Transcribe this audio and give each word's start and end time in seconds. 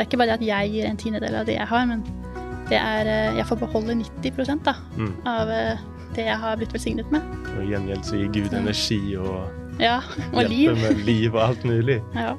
Det 0.00 0.06
er 0.06 0.08
ikke 0.08 0.18
bare 0.22 0.28
det 0.30 0.36
at 0.38 0.44
jeg 0.48 0.68
gir 0.72 0.84
en 0.88 0.96
tiendedel 0.96 1.34
av 1.36 1.44
det 1.44 1.54
jeg 1.58 1.66
har, 1.68 1.82
men 1.84 1.98
det 2.70 2.78
er 2.80 3.08
eh, 3.10 3.34
Jeg 3.36 3.44
får 3.50 3.58
beholde 3.60 3.94
90 4.00 4.62
da, 4.64 4.72
Mm. 4.96 5.10
av 5.28 5.50
eh, 5.52 5.82
det 6.16 6.24
jeg 6.24 6.36
har 6.40 6.56
blitt 6.56 6.72
velsignet 6.72 7.10
med. 7.12 7.20
Og 7.52 7.66
i 7.66 7.74
gjengjeld 7.74 8.06
så 8.08 8.16
gir 8.16 8.30
Gud 8.32 8.54
energi 8.56 8.96
og 9.20 9.50
Ja, 9.78 9.98
og 10.32 10.48
liv. 10.48 10.72
med 10.72 11.02
liv 11.04 11.34
og 11.34 11.42
alt 11.50 11.64
mulig. 11.68 11.98
Ja. 12.16 12.32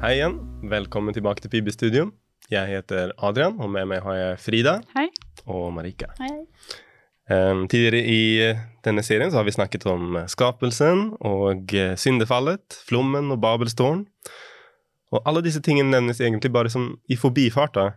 Hei 0.00 0.14
igjen. 0.16 0.38
Velkommen 0.72 1.12
tilbake 1.12 1.44
til 1.44 1.52
Pibestudio. 1.52 2.06
Jeg 2.48 2.64
heter 2.72 3.12
Adrian, 3.20 3.60
og 3.60 3.68
med 3.68 3.84
meg 3.92 4.00
har 4.00 4.16
jeg 4.16 4.40
Frida 4.46 4.78
Hei. 4.96 5.10
og 5.44 5.74
Marika. 5.76 6.08
Hei. 6.22 6.30
Um, 7.28 7.66
tidligere 7.68 8.00
i 8.00 8.56
denne 8.84 9.04
serien 9.04 9.28
så 9.30 9.42
har 9.42 9.44
vi 9.44 9.52
snakket 9.58 9.84
om 9.92 10.16
eh, 10.22 10.26
skapelsen 10.32 11.10
og 11.20 11.76
eh, 11.76 11.92
syndefallet, 12.00 12.80
flommen 12.88 13.28
og 13.36 13.42
Babelstårn. 13.44 14.06
Og 15.14 15.22
alle 15.28 15.44
disse 15.46 15.62
tingene 15.62 15.92
nevnes 15.94 16.20
egentlig 16.20 16.50
bare 16.52 16.72
som 16.72 16.90
i 17.10 17.16
forbifarta. 17.18 17.92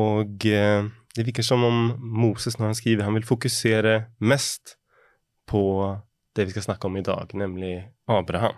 Og 0.00 0.46
eh, 0.48 0.86
det 1.16 1.26
virker 1.26 1.44
som 1.44 1.64
om 1.66 1.80
Moses 1.98 2.56
når 2.58 2.70
han 2.70 2.78
skriver, 2.78 3.04
han 3.04 3.18
vil 3.18 3.26
fokusere 3.28 3.96
mest 4.24 4.76
på 5.50 5.62
det 6.36 6.46
vi 6.46 6.54
skal 6.54 6.68
snakke 6.70 6.86
om 6.86 6.96
i 6.96 7.04
dag, 7.04 7.34
nemlig 7.34 7.74
Abraham. 8.06 8.54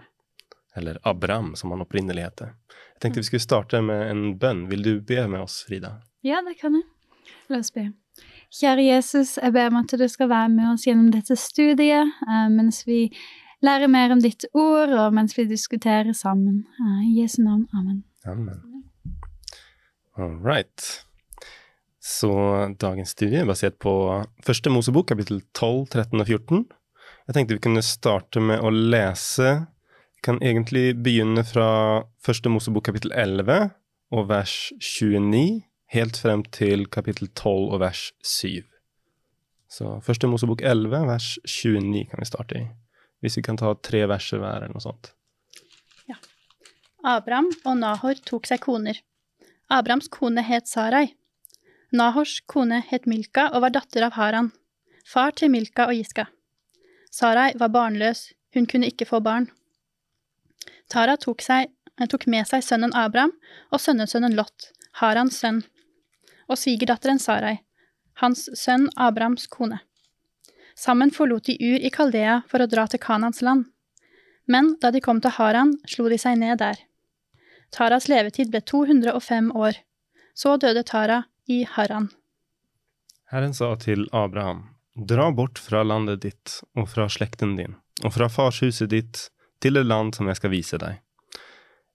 Eller 0.76 0.98
Abraham, 1.02 1.54
som 1.56 1.72
han 1.72 1.84
opprinnelig 1.84 2.22
heter. 2.24 2.54
Jeg 2.94 3.00
tenkte 3.00 3.20
vi 3.20 3.28
skulle 3.28 3.44
starte 3.44 3.80
med 3.84 4.06
en 4.10 4.22
bønn. 4.40 4.66
Vil 4.70 4.84
du 4.84 4.92
be 5.04 5.26
med 5.28 5.42
oss, 5.44 5.62
Frida? 5.68 5.98
Ja, 6.24 6.40
det 6.46 6.54
kan 6.60 6.76
jeg. 6.76 6.86
La 7.50 7.60
oss 7.60 7.72
be. 7.74 7.90
Kjære 8.52 8.84
Jesus, 8.84 9.38
jeg 9.40 9.52
ber 9.54 9.70
om 9.72 9.80
at 9.80 9.92
du 9.96 10.04
skal 10.08 10.28
være 10.28 10.50
med 10.52 10.74
oss 10.74 10.84
gjennom 10.86 11.08
dette 11.12 11.36
studiet 11.40 12.12
eh, 12.28 12.48
mens 12.52 12.82
vi 12.86 13.06
lærer 13.62 13.90
mer 13.90 14.12
om 14.14 14.20
ditt 14.22 14.46
ord, 14.52 14.92
og 14.92 15.14
mens 15.14 15.36
vi 15.38 15.46
diskuterer 15.48 16.12
sammen. 16.16 16.64
Eh, 16.80 17.00
I 17.10 17.22
Jesu 17.22 17.42
navn. 17.42 17.66
Amen. 17.74 18.04
Amen. 18.26 18.60
All 20.18 20.36
right. 20.44 21.04
Så 22.02 22.32
dagens 22.80 23.14
studie 23.14 23.40
er 23.40 23.46
basert 23.46 23.78
på 23.78 23.92
første 24.42 24.70
Mosebok, 24.70 25.06
kapittel 25.12 25.42
12, 25.54 25.86
13 25.94 26.20
og 26.20 26.26
14. 26.26 26.64
Jeg 27.28 27.36
tenkte 27.36 27.54
vi 27.54 27.62
kunne 27.62 27.84
starte 27.86 28.42
med 28.42 28.60
å 28.60 28.72
lese. 28.74 29.52
Vi 30.18 30.26
kan 30.26 30.42
egentlig 30.42 30.96
begynne 31.02 31.44
fra 31.46 32.02
første 32.22 32.50
Mosebok, 32.50 32.88
kapittel 32.90 33.14
11 33.14 33.70
og 34.12 34.28
vers 34.28 34.56
29, 34.82 35.62
helt 35.94 36.18
frem 36.18 36.42
til 36.52 36.88
kapittel 36.90 37.30
12 37.30 37.72
og 37.72 37.80
vers 37.80 38.10
7. 38.26 38.66
Så 39.72 39.96
første 40.04 40.28
Mosebok 40.28 40.60
11, 40.60 41.06
vers 41.08 41.36
29 41.46 42.08
kan 42.10 42.20
vi 42.20 42.28
starte 42.28 42.58
i. 42.58 42.66
Hvis 43.22 43.38
vi 43.38 43.46
kan 43.46 43.56
ta 43.56 43.72
tre 43.78 44.04
verser 44.10 44.42
hver, 44.42 44.64
eller 44.64 44.74
noe 44.74 44.82
sånt. 44.82 45.12
Abraham 47.02 47.48
og 47.66 47.80
Nahor 47.80 48.18
tok 48.22 48.46
seg 48.46 48.60
koner. 48.62 49.00
Abrahams 49.70 50.06
kone 50.12 50.42
het 50.46 50.68
Sarai. 50.70 51.16
Nahors 51.92 52.36
kone 52.46 52.78
het 52.88 53.08
Milka 53.10 53.48
og 53.50 53.64
var 53.64 53.74
datter 53.74 54.06
av 54.06 54.14
Haran, 54.14 54.52
far 55.04 55.34
til 55.36 55.50
Milka 55.50 55.88
og 55.90 55.98
Giska. 55.98 56.28
Sarai 57.10 57.50
var 57.58 57.72
barnløs, 57.74 58.30
hun 58.54 58.68
kunne 58.70 58.88
ikke 58.88 59.08
få 59.08 59.20
barn. 59.20 59.50
Tara 60.88 61.16
tok, 61.16 61.42
seg, 61.42 61.72
eh, 61.98 62.06
tok 62.06 62.26
med 62.26 62.46
seg 62.46 62.62
sønnen 62.62 62.94
Abraham 62.94 63.34
og 63.72 63.80
sønnesønnen 63.80 64.36
Lot, 64.38 64.70
Harans 65.02 65.40
sønn, 65.42 65.64
og 66.48 66.56
svigerdatteren 66.56 67.18
Sarai, 67.18 67.58
hans 68.22 68.48
sønn 68.54 68.88
Abrahams 68.96 69.46
kone. 69.46 69.80
Sammen 70.76 71.10
forlot 71.10 71.44
de 71.50 71.56
Ur 71.60 71.78
i 71.80 71.90
Kaldea 71.90 72.40
for 72.48 72.62
å 72.62 72.68
dra 72.70 72.86
til 72.88 73.02
Kanans 73.02 73.42
land. 73.42 73.66
Men 74.46 74.74
da 74.80 74.90
de 74.90 75.00
kom 75.00 75.20
til 75.22 75.34
Haran, 75.36 75.76
slo 75.88 76.08
de 76.10 76.18
seg 76.18 76.38
ned 76.40 76.58
der. 76.62 76.80
Taras 77.72 78.08
levetid 78.10 78.50
ble 78.52 78.60
205 78.60 79.52
år. 79.56 79.78
Så 80.34 80.56
døde 80.56 80.82
Tara 80.84 81.22
i 81.48 81.62
Haran. 81.68 82.10
Herren 83.32 83.54
sa 83.56 83.74
til 83.80 84.08
Abraham, 84.12 84.66
dra 84.94 85.30
bort 85.32 85.60
fra 85.60 85.82
landet 85.86 86.20
ditt 86.24 86.58
og 86.76 86.90
fra 86.92 87.06
slekten 87.08 87.54
din, 87.56 87.78
og 88.04 88.12
fra 88.16 88.28
farshuset 88.28 88.90
ditt 88.92 89.22
til 89.62 89.78
det 89.78 89.86
land 89.86 90.12
som 90.16 90.28
jeg 90.28 90.40
skal 90.40 90.52
vise 90.52 90.80
deg. 90.80 90.98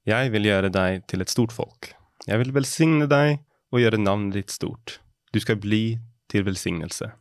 Jeg 0.08 0.32
vil 0.34 0.48
gjøre 0.48 0.72
deg 0.74 1.04
til 1.12 1.22
et 1.22 1.30
stort 1.30 1.54
folk. 1.54 1.92
Jeg 2.26 2.40
vil 2.42 2.54
velsigne 2.56 3.10
deg 3.12 3.42
og 3.74 3.82
gjøre 3.84 4.00
navnet 4.02 4.40
ditt 4.40 4.54
stort. 4.56 4.98
Du 5.36 5.40
skal 5.44 5.60
bli 5.62 6.00
til 6.32 6.46
velsignelse. 6.48 7.12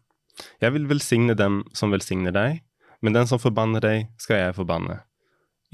Jeg 0.61 0.75
vil 0.75 0.89
velsigne 0.91 1.37
dem 1.39 1.63
som 1.77 1.95
velsigner 1.95 2.35
deg, 2.35 2.63
men 3.05 3.17
den 3.17 3.29
som 3.29 3.41
forbanner 3.41 3.85
deg, 3.85 4.09
skal 4.21 4.41
jeg 4.41 4.57
forbanne. 4.57 5.01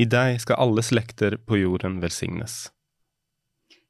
I 0.00 0.06
deg 0.08 0.40
skal 0.42 0.60
alle 0.62 0.84
slekter 0.84 1.36
på 1.46 1.58
jorden 1.60 2.00
velsignes. 2.02 2.70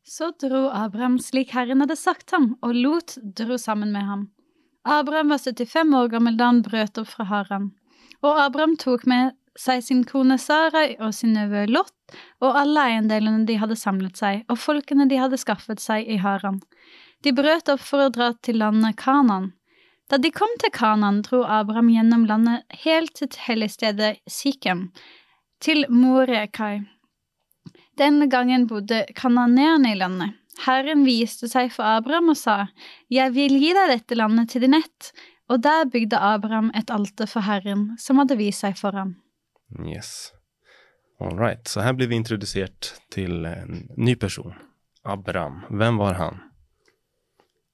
Så 0.03 0.32
dro 0.43 0.66
Abraham 0.75 1.19
slik 1.22 1.53
Herren 1.55 1.84
hadde 1.84 1.97
sagt 1.97 2.34
ham, 2.34 2.56
og 2.61 2.75
Lot 2.75 3.16
dro 3.22 3.59
sammen 3.59 3.93
med 3.94 4.05
ham. 4.09 4.25
Abraham 4.84 5.31
var 5.31 5.38
75 5.38 5.94
år 5.94 6.11
gammel 6.11 6.37
da 6.37 6.50
han 6.50 6.65
brøt 6.66 6.99
opp 6.99 7.09
fra 7.12 7.28
Haran. 7.31 7.71
Og 8.22 8.41
Abraham 8.43 8.75
tok 8.77 9.06
med 9.06 9.37
seg 9.59 9.82
sin 9.84 10.03
kone 10.09 10.38
Sarai 10.41 10.97
og 10.99 11.12
sin 11.15 11.34
nevø 11.37 11.66
Lot 11.71 11.94
og 12.43 12.59
alle 12.59 12.88
eiendelene 12.91 13.47
de 13.47 13.59
hadde 13.61 13.78
samlet 13.78 14.19
seg, 14.19 14.43
og 14.50 14.59
folkene 14.59 15.06
de 15.09 15.21
hadde 15.21 15.38
skaffet 15.41 15.81
seg 15.81 16.09
i 16.09 16.19
Haran. 16.22 16.61
De 17.22 17.32
brøt 17.37 17.71
opp 17.71 17.82
for 17.84 18.06
å 18.06 18.12
dra 18.12 18.32
til 18.43 18.59
landet 18.62 18.99
Kanan. 18.99 19.53
Da 20.11 20.19
de 20.21 20.31
kom 20.35 20.51
til 20.61 20.73
Kanan, 20.75 21.23
dro 21.27 21.43
Abraham 21.45 21.91
gjennom 21.93 22.27
landet 22.29 22.79
helt 22.85 23.15
til 23.17 23.45
helligstedet 23.47 24.17
Sikhem, 24.29 24.91
til 25.63 25.87
Morekai. 25.89 26.83
Denne 27.99 28.27
gangen 28.27 28.67
bodde 28.67 29.05
kananeerne 29.17 29.93
i 29.93 29.99
landet. 29.99 30.39
Herren 30.67 31.05
viste 31.07 31.49
seg 31.49 31.73
for 31.73 31.87
Abraham 31.87 32.33
og 32.33 32.39
sa, 32.39 32.67
Jeg 33.11 33.33
vil 33.37 33.57
gi 33.61 33.73
deg 33.77 33.93
dette 33.93 34.19
landet 34.19 34.53
til 34.53 34.67
din 34.67 34.77
ett. 34.77 35.12
Og 35.51 35.61
der 35.65 35.89
bygde 35.91 36.17
Abraham 36.17 36.71
et 36.75 36.91
alter 36.91 37.29
for 37.29 37.45
Herren, 37.45 37.93
som 38.01 38.21
hadde 38.21 38.39
vist 38.39 38.65
seg 38.65 38.79
for 38.79 38.97
ham. 38.97 39.17
Yes. 39.85 40.33
All 41.21 41.37
right. 41.37 41.69
Så 41.69 41.83
her 41.85 41.93
blir 41.93 42.09
vi 42.09 42.17
introdusert 42.17 42.95
til 43.12 43.45
en 43.47 43.89
ny 43.97 44.15
person. 44.17 44.55
Abraham. 45.05 45.62
Hvem 45.71 45.99
var 45.99 46.15
han? 46.21 46.41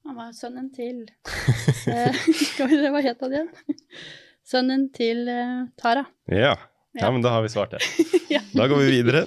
Han 0.08 0.16
var 0.16 0.32
sønnen 0.32 0.70
til 0.72 1.02
eh, 1.86 2.14
Skal 2.52 2.70
vi 2.70 2.78
se, 2.80 2.88
hva 2.94 3.02
het 3.04 3.20
han 3.24 3.34
igjen? 3.36 3.50
Sønnen 4.48 4.86
til 4.96 5.26
uh, 5.28 5.66
Tara. 5.76 6.06
Ja. 6.32 6.54
ja, 6.96 7.10
men 7.12 7.20
da 7.24 7.34
har 7.34 7.44
vi 7.44 7.50
svart 7.52 7.74
det. 7.76 7.82
Ja. 8.32 8.41
Da 8.52 8.66
går 8.69 8.80
vi 8.82 8.88
videre. 8.92 9.22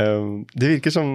Um, 0.00 0.46
det 0.60 0.68
virker 0.68 0.92
som 0.92 1.12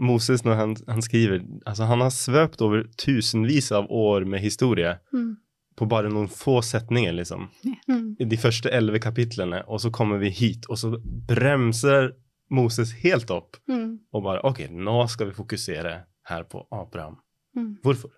Moses 0.00 0.44
når 0.44 0.58
han, 0.58 0.74
han 0.88 1.00
skriver 1.02 1.40
altså 1.66 1.88
Han 1.88 2.04
har 2.04 2.12
svøpt 2.14 2.60
over 2.62 2.84
tusenvis 3.00 3.70
av 3.72 3.88
år 3.90 4.24
med 4.28 4.44
historie 4.44 4.98
Mm. 5.12 5.36
på 5.76 5.86
bare 5.88 6.10
noen 6.12 6.28
få 6.28 6.58
setninger, 6.62 7.12
liksom. 7.16 7.46
Mm. 7.88 8.16
I 8.20 8.26
de 8.28 8.36
første 8.40 8.68
elleve 8.68 9.00
kapitlene, 9.00 9.62
og 9.66 9.80
så 9.80 9.88
kommer 9.90 10.20
vi 10.20 10.28
hit, 10.28 10.68
og 10.68 10.76
så 10.78 10.90
bremser 11.28 12.12
Moses 12.50 12.92
helt 13.02 13.30
opp 13.30 13.56
Mm. 13.70 14.00
og 14.12 14.22
bare 14.24 14.40
OK, 14.44 14.64
nå 14.70 14.96
skal 15.08 15.30
vi 15.30 15.36
fokusere 15.36 15.92
her 16.30 16.42
på 16.50 16.64
Abraham. 16.72 17.16
Mm. 17.56 17.76
Hvorfor? 17.82 18.10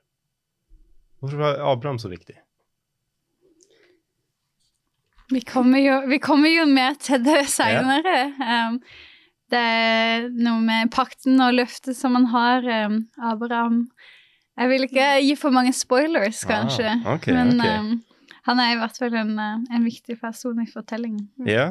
Hvorfor 1.20 1.36
var 1.38 1.60
Abraham 1.72 1.98
så 1.98 2.08
viktig? 2.10 2.34
Vi 5.30 5.40
kommer 5.40 5.78
jo, 5.80 6.00
vi 6.08 6.18
kommer 6.18 6.48
jo 6.52 6.64
mer 6.68 6.94
til 7.00 7.22
det 7.24 7.46
seinere. 7.48 8.16
Um, 8.42 8.80
det 9.52 9.60
er 9.60 10.26
noe 10.32 10.60
med 10.64 10.90
pakten 10.92 11.40
og 11.44 11.54
løftet 11.56 11.96
som 11.96 12.12
man 12.16 12.26
har. 12.32 12.64
Um, 12.86 13.06
Abraham 13.20 13.86
Jeg 14.58 14.68
vil 14.68 14.82
ikke 14.84 15.06
gi 15.24 15.34
for 15.40 15.50
mange 15.54 15.72
spoilers, 15.72 16.42
kanskje, 16.44 16.84
Ah, 17.06 17.14
okay, 17.14 17.32
men 17.32 17.54
okay. 17.56 17.78
um, 17.80 18.02
han 18.44 18.58
er 18.60 18.74
i 18.74 18.76
hvert 18.82 18.98
fall 19.00 19.14
en, 19.16 19.30
uh, 19.40 19.62
en 19.72 19.84
viktig 19.86 20.18
person 20.20 20.60
i 20.60 20.66
fortellingen. 20.68 21.30
Ja? 21.48 21.70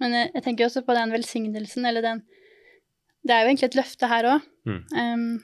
Men 0.00 0.12
jeg, 0.14 0.30
jeg 0.34 0.42
tenker 0.44 0.64
også 0.68 0.82
på 0.86 0.94
den 0.94 1.10
velsignelsen, 1.12 1.86
eller 1.86 2.02
den 2.02 2.22
Det 3.26 3.34
er 3.34 3.42
jo 3.42 3.48
egentlig 3.50 3.64
et 3.68 3.74
løfte 3.76 4.06
her 4.08 4.24
òg, 4.24 4.40
Mm. 4.68 5.40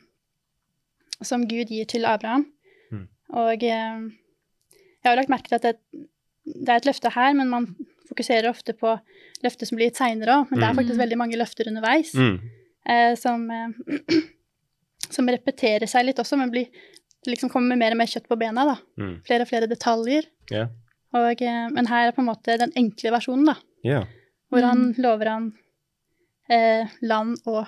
som 1.25 1.45
Gud 1.49 1.69
gir 1.73 1.85
til 1.89 2.05
Abraham. 2.05 2.47
Mm. 2.93 3.07
Og 3.35 3.63
um, 3.65 4.05
jeg 5.03 5.09
har 5.11 5.17
lagt 5.17 5.29
merke 5.33 5.49
til 5.49 5.59
at 5.59 5.63
det, 5.67 5.77
det 6.45 6.69
er 6.69 6.77
et 6.81 6.87
løfte 6.89 7.11
her, 7.15 7.33
men 7.35 7.49
man 7.51 7.67
fokuserer 8.09 8.49
ofte 8.51 8.73
på 8.77 8.95
løftet 9.45 9.69
som 9.69 9.77
blir 9.79 9.89
gitt 9.91 10.01
seinere 10.01 10.39
òg. 10.43 10.51
Men 10.51 10.61
det 10.61 10.67
er 10.69 10.73
Mm. 10.73 10.79
faktisk 10.83 11.01
veldig 11.01 11.19
mange 11.19 11.37
løfter 11.41 11.69
underveis 11.69 12.15
Mm. 12.15 12.39
eh, 12.87 13.15
som, 13.17 13.51
uh, 13.51 13.69
som 15.15 15.27
repeterer 15.29 15.87
seg 15.89 16.05
litt 16.07 16.19
også, 16.19 16.37
men 16.39 16.51
blir, 16.51 16.67
liksom 17.27 17.51
kommer 17.51 17.69
med 17.75 17.79
mer 17.79 17.91
og 17.93 17.97
mer 17.99 18.07
kjøtt 18.07 18.29
på 18.29 18.39
bena. 18.39 18.65
da. 18.65 18.77
Mm. 18.99 19.23
Flere 19.27 19.43
og 19.43 19.49
flere 19.49 19.67
detaljer. 19.69 20.25
Ja. 20.51 20.67
Og, 21.15 21.41
eh, 21.43 21.69
men 21.71 21.87
her 21.87 22.09
er 22.09 22.13
på 22.13 22.21
en 22.21 22.29
måte 22.29 22.59
den 22.59 22.73
enkle 22.77 23.11
versjonen, 23.11 23.47
da. 23.47 23.57
Ja. 23.85 24.05
Hvor 24.55 24.63
han 24.71 24.83
Mm. 24.91 24.95
lover 25.03 25.29
han 25.31 25.53
eh, 26.51 26.89
land 27.03 27.37
og 27.47 27.67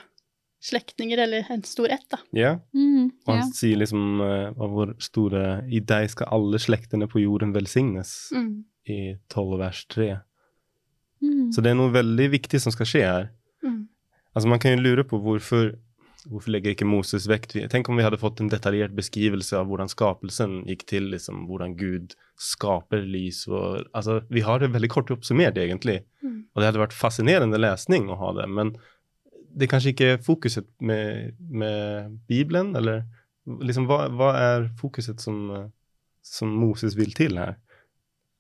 slektninger, 0.67 1.19
eller 1.23 1.47
en 1.51 1.63
stor 1.65 1.89
ett, 1.93 2.05
da. 2.11 2.19
ja. 2.35 2.55
Mm, 2.75 3.11
Og 3.27 3.35
ja. 3.35 3.41
han 3.43 3.53
sier 3.55 3.77
liksom 3.79 4.21
uh, 4.21 4.51
hvor 4.57 4.95
store 5.01 5.43
I 5.71 5.81
deg 5.81 6.09
skal 6.11 6.27
alle 6.33 6.59
slektene 6.59 7.07
på 7.09 7.21
jorden 7.23 7.53
velsignes, 7.55 8.31
Mm. 8.35 8.65
i 8.89 9.17
12 9.29 9.59
vers 9.59 9.85
3. 9.93 10.09
Mm. 11.23 11.53
Så 11.53 11.63
det 11.63 11.71
er 11.71 11.79
noe 11.79 11.93
veldig 11.93 12.31
viktig 12.31 12.61
som 12.61 12.73
skal 12.73 12.87
skje 12.87 13.03
her. 13.07 13.29
Mm. 13.65 13.89
Altså 14.35 14.49
Man 14.49 14.59
kan 14.59 14.77
jo 14.77 14.83
lure 14.85 15.05
på 15.05 15.19
hvorfor 15.23 15.75
Hvorfor 16.27 16.51
legger 16.51 16.75
ikke 16.75 16.89
Moses 16.89 17.29
vekt 17.31 17.55
Tenk 17.71 17.87
om 17.91 17.99
vi 17.99 18.03
hadde 18.03 18.19
fått 18.19 18.41
en 18.43 18.51
detaljert 18.51 18.95
beskrivelse 18.97 19.55
av 19.59 19.69
hvordan 19.71 19.91
skapelsen 19.91 20.59
gikk 20.67 20.83
til, 20.91 21.07
liksom, 21.13 21.45
hvordan 21.47 21.77
Gud 21.79 22.17
skaper 22.41 23.05
lys 23.07 23.45
og 23.47 23.87
Altså, 23.97 24.21
vi 24.33 24.43
har 24.47 24.61
det 24.63 24.73
veldig 24.75 24.91
kort 24.93 25.13
oppsummert, 25.15 25.59
egentlig. 25.61 26.01
Mm. 26.25 26.41
Og 26.53 26.61
det 26.61 26.71
hadde 26.71 26.83
vært 26.83 26.97
fascinerende 26.97 27.61
lesning 27.61 28.11
å 28.11 28.19
ha 28.21 28.33
det, 28.41 28.49
men 28.51 28.75
det 29.57 29.67
er 29.67 29.73
kanskje 29.73 29.93
ikke 29.95 30.11
fokuset 30.25 30.67
med, 30.85 31.37
med 31.49 32.19
Bibelen, 32.29 32.75
eller 32.77 33.07
liksom 33.47 33.87
hva, 33.89 34.07
hva 34.13 34.33
er 34.37 34.69
fokuset 34.81 35.23
som, 35.23 35.71
som 36.27 36.53
Moses 36.53 36.99
vil 36.99 37.15
til 37.17 37.39
her? 37.41 37.57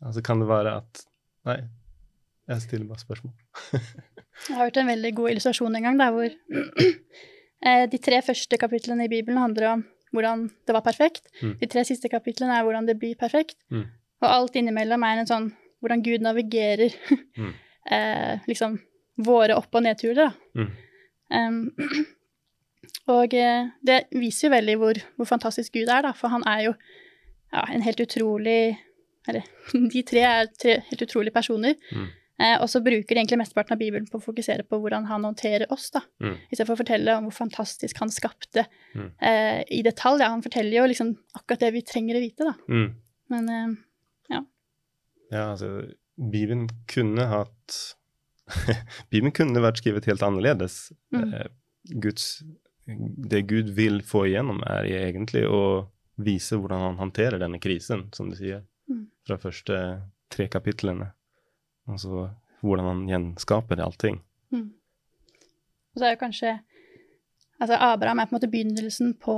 Altså, 0.04 0.24
kan 0.26 0.42
det 0.42 0.50
være 0.50 0.78
at 0.82 1.06
Nei, 1.46 1.60
jeg 2.50 2.62
stiller 2.64 2.88
bare 2.90 2.98
spørsmål. 2.98 3.32
Jeg 4.46 4.56
har 4.56 4.66
hørt 4.66 4.76
en 4.76 4.88
veldig 4.90 5.12
god 5.16 5.30
illustrasjon 5.30 5.76
en 5.78 5.84
gang 5.86 6.00
der 6.00 6.10
hvor 6.12 6.32
de 7.64 7.98
tre 7.98 8.18
første 8.22 8.56
kapitlene 8.60 9.04
i 9.06 9.08
Bibelen 9.08 9.38
handler 9.40 9.66
om 9.72 9.84
hvordan 10.12 10.46
det 10.66 10.74
var 10.76 10.82
perfekt. 10.84 11.26
Mm. 11.42 11.54
De 11.60 11.66
tre 11.66 11.84
siste 11.84 12.08
kapitlene 12.08 12.52
er 12.56 12.62
hvordan 12.66 12.86
det 12.86 12.98
blir 13.00 13.16
perfekt. 13.18 13.56
Mm. 13.72 13.86
Og 14.22 14.28
alt 14.28 14.56
innimellom 14.56 15.02
er 15.04 15.22
en 15.22 15.26
sånn 15.28 15.48
hvordan 15.80 16.02
Gud 16.04 16.20
navigerer 16.24 16.92
Mm. 17.36 17.52
eh, 17.92 18.38
liksom 18.48 18.78
våre 19.24 19.56
opp- 19.56 19.74
og 19.74 19.82
nedturer, 19.84 20.28
da. 20.28 20.32
Mm. 20.56 20.70
Um, 21.36 22.06
og 23.16 23.34
eh, 23.34 23.68
det 23.86 23.98
viser 24.12 24.48
jo 24.48 24.54
veldig 24.54 24.76
hvor, 24.80 25.00
hvor 25.16 25.28
fantastisk 25.28 25.72
Gud 25.74 25.88
er, 25.88 26.02
da, 26.06 26.12
for 26.16 26.28
han 26.32 26.44
er 26.46 26.62
jo 26.68 26.74
ja, 27.52 27.64
en 27.72 27.82
helt 27.86 28.00
utrolig 28.02 28.76
Eller 29.28 29.42
de 29.92 30.02
tre 30.06 30.20
er 30.22 30.46
tre 30.54 30.76
helt 30.86 31.02
utrolige 31.02 31.34
personer. 31.34 31.74
Eh, 32.38 32.56
og 32.60 32.68
så 32.68 32.82
bruker 32.84 33.14
de 33.14 33.20
egentlig 33.22 33.38
mesteparten 33.40 33.72
av 33.72 33.78
Bibelen 33.80 34.06
på 34.12 34.18
å 34.18 34.24
fokusere 34.24 34.66
på 34.68 34.76
hvordan 34.82 35.06
han 35.08 35.24
håndterer 35.24 35.70
oss, 35.72 35.90
da. 35.94 36.02
Mm. 36.20 36.34
Istedenfor 36.52 36.76
å 36.76 36.80
fortelle 36.82 37.14
om 37.16 37.24
hvor 37.30 37.36
fantastisk 37.38 37.98
han 38.02 38.10
skapte 38.12 38.66
Mm. 38.94 39.10
eh, 39.20 39.62
i 39.70 39.82
detalj. 39.82 40.20
Ja, 40.20 40.28
han 40.34 40.42
forteller 40.44 40.76
jo 40.82 40.86
liksom 40.90 41.14
akkurat 41.34 41.60
det 41.60 41.72
vi 41.72 41.82
trenger 41.82 42.16
å 42.16 42.20
vite, 42.20 42.44
da. 42.44 42.54
Mm. 42.68 42.94
Men 43.30 43.48
eh, 43.48 44.40
Ja, 45.30 45.50
altså, 45.52 45.88
Bibelen 46.16 46.68
kunne 46.86 47.24
hatt 47.26 47.96
Bibelen 49.10 49.32
kunne 49.34 49.58
vært 49.64 49.80
skrevet 49.82 50.04
helt 50.06 50.22
annerledes. 50.22 50.92
Mm. 51.10 51.32
Eh, 51.34 51.48
Guds, 51.98 52.42
det 52.86 53.40
Gud 53.50 53.72
vil 53.74 54.00
få 54.06 54.26
igjennom, 54.28 54.60
er 54.70 54.86
egentlig 54.86 55.42
å 55.50 55.88
vise 56.22 56.56
hvordan 56.56 56.84
han 56.84 57.00
håndterer 57.00 57.40
denne 57.42 57.58
krisen, 57.60 58.06
som 58.14 58.30
du 58.30 58.36
sier, 58.38 58.62
Mm. 58.88 59.08
fra 59.26 59.34
første 59.36 59.76
tre 60.30 60.46
kapitlene. 60.46 61.08
Altså 61.88 62.28
hvordan 62.62 62.84
han 62.90 63.04
gjenskaper 63.10 63.80
allting. 63.84 64.20
mm. 64.52 64.70
Og 65.94 66.00
så 66.00 66.04
er 66.08 66.16
jo 66.16 66.20
kanskje 66.24 66.58
Altså, 67.60 67.76
Abraham 67.80 68.18
er 68.20 68.26
på 68.28 68.34
en 68.34 68.36
måte 68.36 68.50
begynnelsen 68.52 69.14
på 69.16 69.34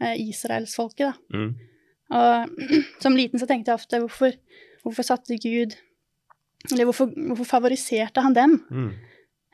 eh, 0.00 0.14
israelsfolket, 0.28 1.08
da. 1.08 1.38
Mm. 1.38 1.54
Og 2.14 2.60
som 3.02 3.16
liten 3.18 3.40
så 3.42 3.46
tenkte 3.50 3.72
jeg 3.72 3.80
ofte 3.80 3.98
hvorfor, 4.04 4.36
hvorfor 4.84 5.02
satte 5.02 5.34
Gud 5.42 5.74
Eller 6.70 6.84
hvorfor, 6.86 7.10
hvorfor 7.26 7.44
favoriserte 7.44 8.22
han 8.22 8.34
dem? 8.38 8.54
Mm. 8.70 8.92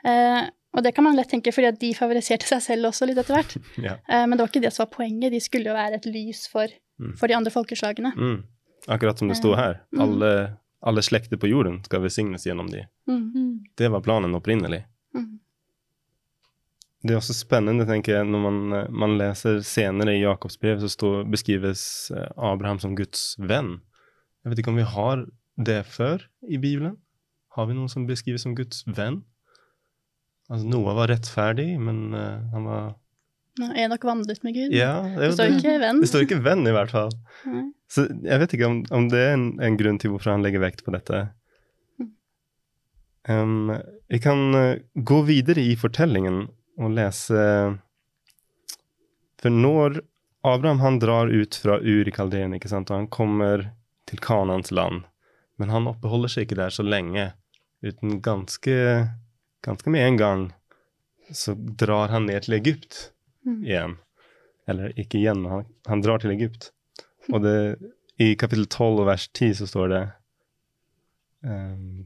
Eh, 0.05 0.43
og 0.77 0.85
det 0.85 0.93
kan 0.97 1.05
man 1.05 1.17
lett 1.17 1.29
tenke 1.33 1.53
fordi 1.53 1.69
at 1.71 1.81
de 1.81 1.95
favoriserte 1.97 2.47
seg 2.49 2.61
selv 2.65 2.89
også 2.91 3.07
litt 3.09 3.19
etter 3.21 3.37
hvert. 3.39 3.57
Ja. 3.89 3.97
Eh, 4.09 4.27
men 4.27 4.37
det 4.37 4.45
var 4.45 4.53
ikke 4.53 4.63
det 4.67 4.73
som 4.77 4.85
var 4.87 4.93
poenget. 4.99 5.33
De 5.33 5.41
skulle 5.41 5.69
jo 5.73 5.75
være 5.77 6.01
et 6.01 6.07
lys 6.13 6.47
for, 6.53 6.69
Mm. 7.01 7.17
for 7.17 7.27
de 7.27 7.35
andre 7.35 7.51
folkeslagene. 7.51 8.13
Mm. 8.15 8.43
Akkurat 8.93 9.19
som 9.19 9.29
det 9.29 9.37
sto 9.41 9.55
her. 9.57 9.79
Mm. 9.97 10.01
Alle, 10.05 10.29
alle 10.83 11.03
slekter 11.03 11.39
på 11.39 11.51
jorden 11.51 11.81
skal 11.87 12.03
velsignes 12.03 12.47
gjennom 12.47 12.71
de. 12.71 12.87
Mm. 13.09 13.63
Det 13.79 13.91
var 13.93 14.03
planen 14.03 14.35
opprinnelig. 14.35 14.83
Mm. 15.15 15.39
Det 17.03 17.15
er 17.15 17.21
også 17.21 17.37
spennende, 17.37 17.87
tenker 17.87 18.19
jeg, 18.19 18.29
når 18.31 18.43
man, 18.47 18.59
eh, 18.79 18.91
man 18.91 19.17
leser 19.21 19.61
senere 19.67 20.17
i 20.17 20.23
Jakobs 20.23 20.59
brev, 20.59 20.81
så 20.83 20.91
står, 20.91 21.23
beskrives 21.31 21.85
eh, 22.15 22.29
Abraham 22.37 22.83
som 22.83 22.97
Guds 22.99 23.37
venn. 23.39 23.77
Jeg 24.43 24.53
vet 24.53 24.63
ikke 24.63 24.75
om 24.75 24.81
vi 24.81 24.89
har 24.97 25.27
det 25.63 25.83
før 25.87 26.25
i 26.49 26.59
Bibelen? 26.59 26.97
Har 27.55 27.69
vi 27.69 27.77
noen 27.77 27.91
som 27.93 28.09
beskrives 28.09 28.43
som 28.47 28.57
Guds 28.59 28.83
venn? 28.89 29.23
Altså, 30.51 30.67
Noah 30.67 30.97
var 30.99 31.13
rettferdig, 31.13 31.69
men 31.81 32.11
uh, 32.17 32.43
han 32.53 32.67
var 32.67 32.95
Enok 33.61 34.05
vandret 34.05 34.43
med 34.43 34.55
Gud. 34.55 34.73
Ja, 34.73 35.03
det, 35.03 35.27
det 35.27 35.33
står 35.37 35.57
ikke 35.59 35.77
venn. 35.83 36.01
det 36.01 36.09
står 36.09 36.25
ikke 36.25 36.41
venn, 36.45 36.65
i 36.65 36.73
hvert 36.73 36.93
fall. 36.93 37.11
Nei. 37.45 37.67
Så 37.93 38.07
jeg 38.09 38.41
vet 38.41 38.55
ikke 38.57 38.69
om, 38.71 38.79
om 38.97 39.09
det 39.13 39.21
er 39.21 39.35
en, 39.37 39.47
en 39.61 39.77
grunn 39.77 39.99
til 40.01 40.15
hvorfor 40.15 40.33
han 40.33 40.45
legger 40.45 40.63
vekt 40.63 40.81
på 40.87 40.95
dette. 40.95 41.27
Mm. 42.01 42.09
Um, 43.29 43.75
vi 44.09 44.21
kan 44.25 44.57
eh, 44.57 44.81
gå 44.95 45.21
videre 45.29 45.61
i 45.61 45.77
fortellingen 45.77 46.47
og 46.81 46.95
lese 46.97 47.43
For 49.43 49.53
når 49.53 50.01
Abraham 50.49 50.81
han 50.81 50.99
drar 51.03 51.29
ut 51.29 51.55
fra 51.61 51.77
Ur 51.79 52.09
i 52.09 52.15
Kaldeen, 52.15 52.57
ikke 52.57 52.73
sant, 52.73 52.91
og 52.91 53.03
han 53.03 53.13
kommer 53.13 53.69
til 54.09 54.19
Kanans 54.19 54.73
land, 54.73 55.05
men 55.61 55.71
han 55.71 55.87
oppholder 55.91 56.33
seg 56.33 56.49
ikke 56.49 56.59
der 56.59 56.73
så 56.75 56.83
lenge, 56.83 57.29
uten 57.85 58.19
ganske, 58.25 58.75
ganske 59.63 59.93
med 59.93 60.07
en 60.09 60.19
gang 60.19 60.49
så 61.33 61.55
drar 61.55 62.09
han 62.09 62.27
ned 62.27 62.43
til 62.47 62.57
Egypt 62.59 63.12
Mm. 63.47 63.61
igjen. 63.65 63.97
Eller 64.71 64.95
ikke 64.99 65.19
igjen, 65.19 65.43
men 65.43 65.53
han, 65.57 65.69
han 65.89 66.05
drar 66.05 66.23
til 66.23 66.35
Egypt. 66.35 66.71
Og 67.33 67.43
det, 67.43 67.57
i 68.23 68.35
kapittel 68.39 68.67
12 68.69 69.03
og 69.03 69.09
vers 69.11 69.29
10 69.29 69.55
så 69.61 69.69
står 69.71 69.93
det 69.93 70.03
um, 71.47 72.05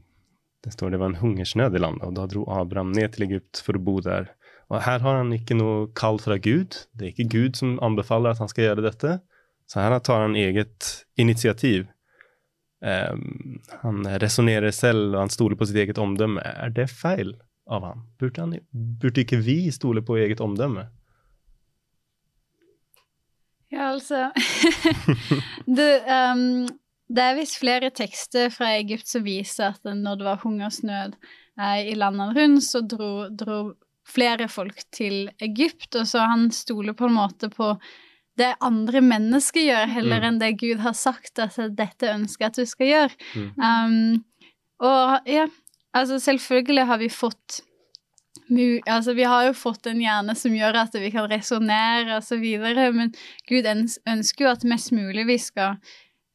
Det 0.65 0.73
står 0.73 0.93
det 0.93 1.01
var 1.01 1.13
en 1.13 1.21
hungersnød 1.21 1.77
i 1.77 1.81
landet, 1.81 2.05
og 2.07 2.15
da 2.17 2.25
dro 2.29 2.45
Abraham 2.53 2.93
ned 2.95 3.13
til 3.13 3.27
Egypt 3.27 3.61
for 3.65 3.77
å 3.77 3.83
bo 3.83 3.99
der. 4.03 4.31
Og 4.67 4.81
her 4.83 4.99
har 5.03 5.21
han 5.21 5.31
ikke 5.35 5.55
noe 5.55 5.87
kall 5.95 6.19
fra 6.19 6.35
Gud. 6.41 6.75
Det 6.97 7.05
er 7.05 7.13
ikke 7.13 7.31
Gud 7.31 7.59
som 7.59 7.77
anbefaler 7.83 8.33
at 8.33 8.41
han 8.43 8.51
skal 8.51 8.69
gjøre 8.69 8.87
dette. 8.89 9.19
Så 9.67 9.79
her 9.83 9.95
tar 10.03 10.25
han 10.25 10.35
eget 10.39 11.05
initiativ. 11.19 11.87
Um, 12.83 13.61
han 13.81 14.03
resonnerer 14.21 14.75
selv, 14.75 15.15
og 15.15 15.21
han 15.23 15.33
stoler 15.33 15.57
på 15.59 15.69
sitt 15.69 15.79
eget 15.81 16.01
omdømme. 16.01 16.43
Er 16.43 16.73
det 16.75 16.89
feil 16.91 17.35
av 17.67 17.85
ham? 17.87 18.03
Burde, 18.19 18.43
han, 18.43 18.59
burde 19.01 19.23
ikke 19.23 19.39
vi 19.43 19.59
stole 19.75 20.03
på 20.05 20.19
eget 20.19 20.43
omdømme? 20.43 20.89
Ja, 23.77 23.91
altså 23.93 24.31
det, 25.77 25.89
um, 26.09 26.65
det 27.13 27.23
er 27.23 27.35
visst 27.37 27.59
flere 27.61 27.91
tekster 27.93 28.49
fra 28.53 28.71
Egypt 28.79 29.07
som 29.09 29.25
viser 29.27 29.75
at 29.75 29.85
når 29.85 30.17
det 30.17 30.25
var 30.27 30.41
hungersnød 30.41 31.13
eh, 31.59 31.91
i 31.91 31.93
landene 31.97 32.33
rundt, 32.33 32.65
så 32.65 32.81
dro, 32.81 33.27
dro 33.29 33.59
flere 34.07 34.47
folk 34.49 34.81
til 34.95 35.27
Egypt, 35.43 35.91
og 35.99 36.07
så 36.07 36.25
han 36.31 36.47
stoler 36.55 36.95
på 36.97 37.09
en 37.09 37.17
måte 37.19 37.49
på 37.53 37.73
det 38.37 38.53
andre 38.61 39.01
mennesker 39.01 39.65
gjør, 39.65 39.93
heller 39.95 40.21
Mm. 40.21 40.27
enn 40.27 40.39
det 40.39 40.51
Gud 40.61 40.81
har 40.83 40.93
sagt 40.93 41.39
at 41.41 41.55
dette 41.77 42.11
ønsker 42.13 42.45
at 42.47 42.55
du 42.59 42.65
skal 42.69 42.87
gjøre. 42.87 43.15
Mm. 43.35 43.47
Um, 43.57 44.25
og 44.79 45.25
ja, 45.25 45.47
altså 45.93 46.19
selvfølgelig 46.21 46.85
har 46.85 47.01
vi 47.01 47.09
fått 47.09 47.61
altså 48.87 49.13
vi 49.17 49.25
har 49.27 49.47
jo 49.47 49.53
fått 49.57 49.89
en 49.89 50.01
hjerne 50.01 50.35
som 50.37 50.55
gjør 50.55 50.81
at 50.83 50.95
vi 50.95 51.11
kan 51.13 51.29
resonnere 51.29 52.21
videre, 52.41 52.91
men 52.95 53.13
Gud 53.49 53.67
ønsker 53.67 54.45
jo 54.45 54.51
at 54.51 54.67
mest 54.67 54.93
mulig 54.95 55.27
vi 55.27 55.39
skal 55.41 55.77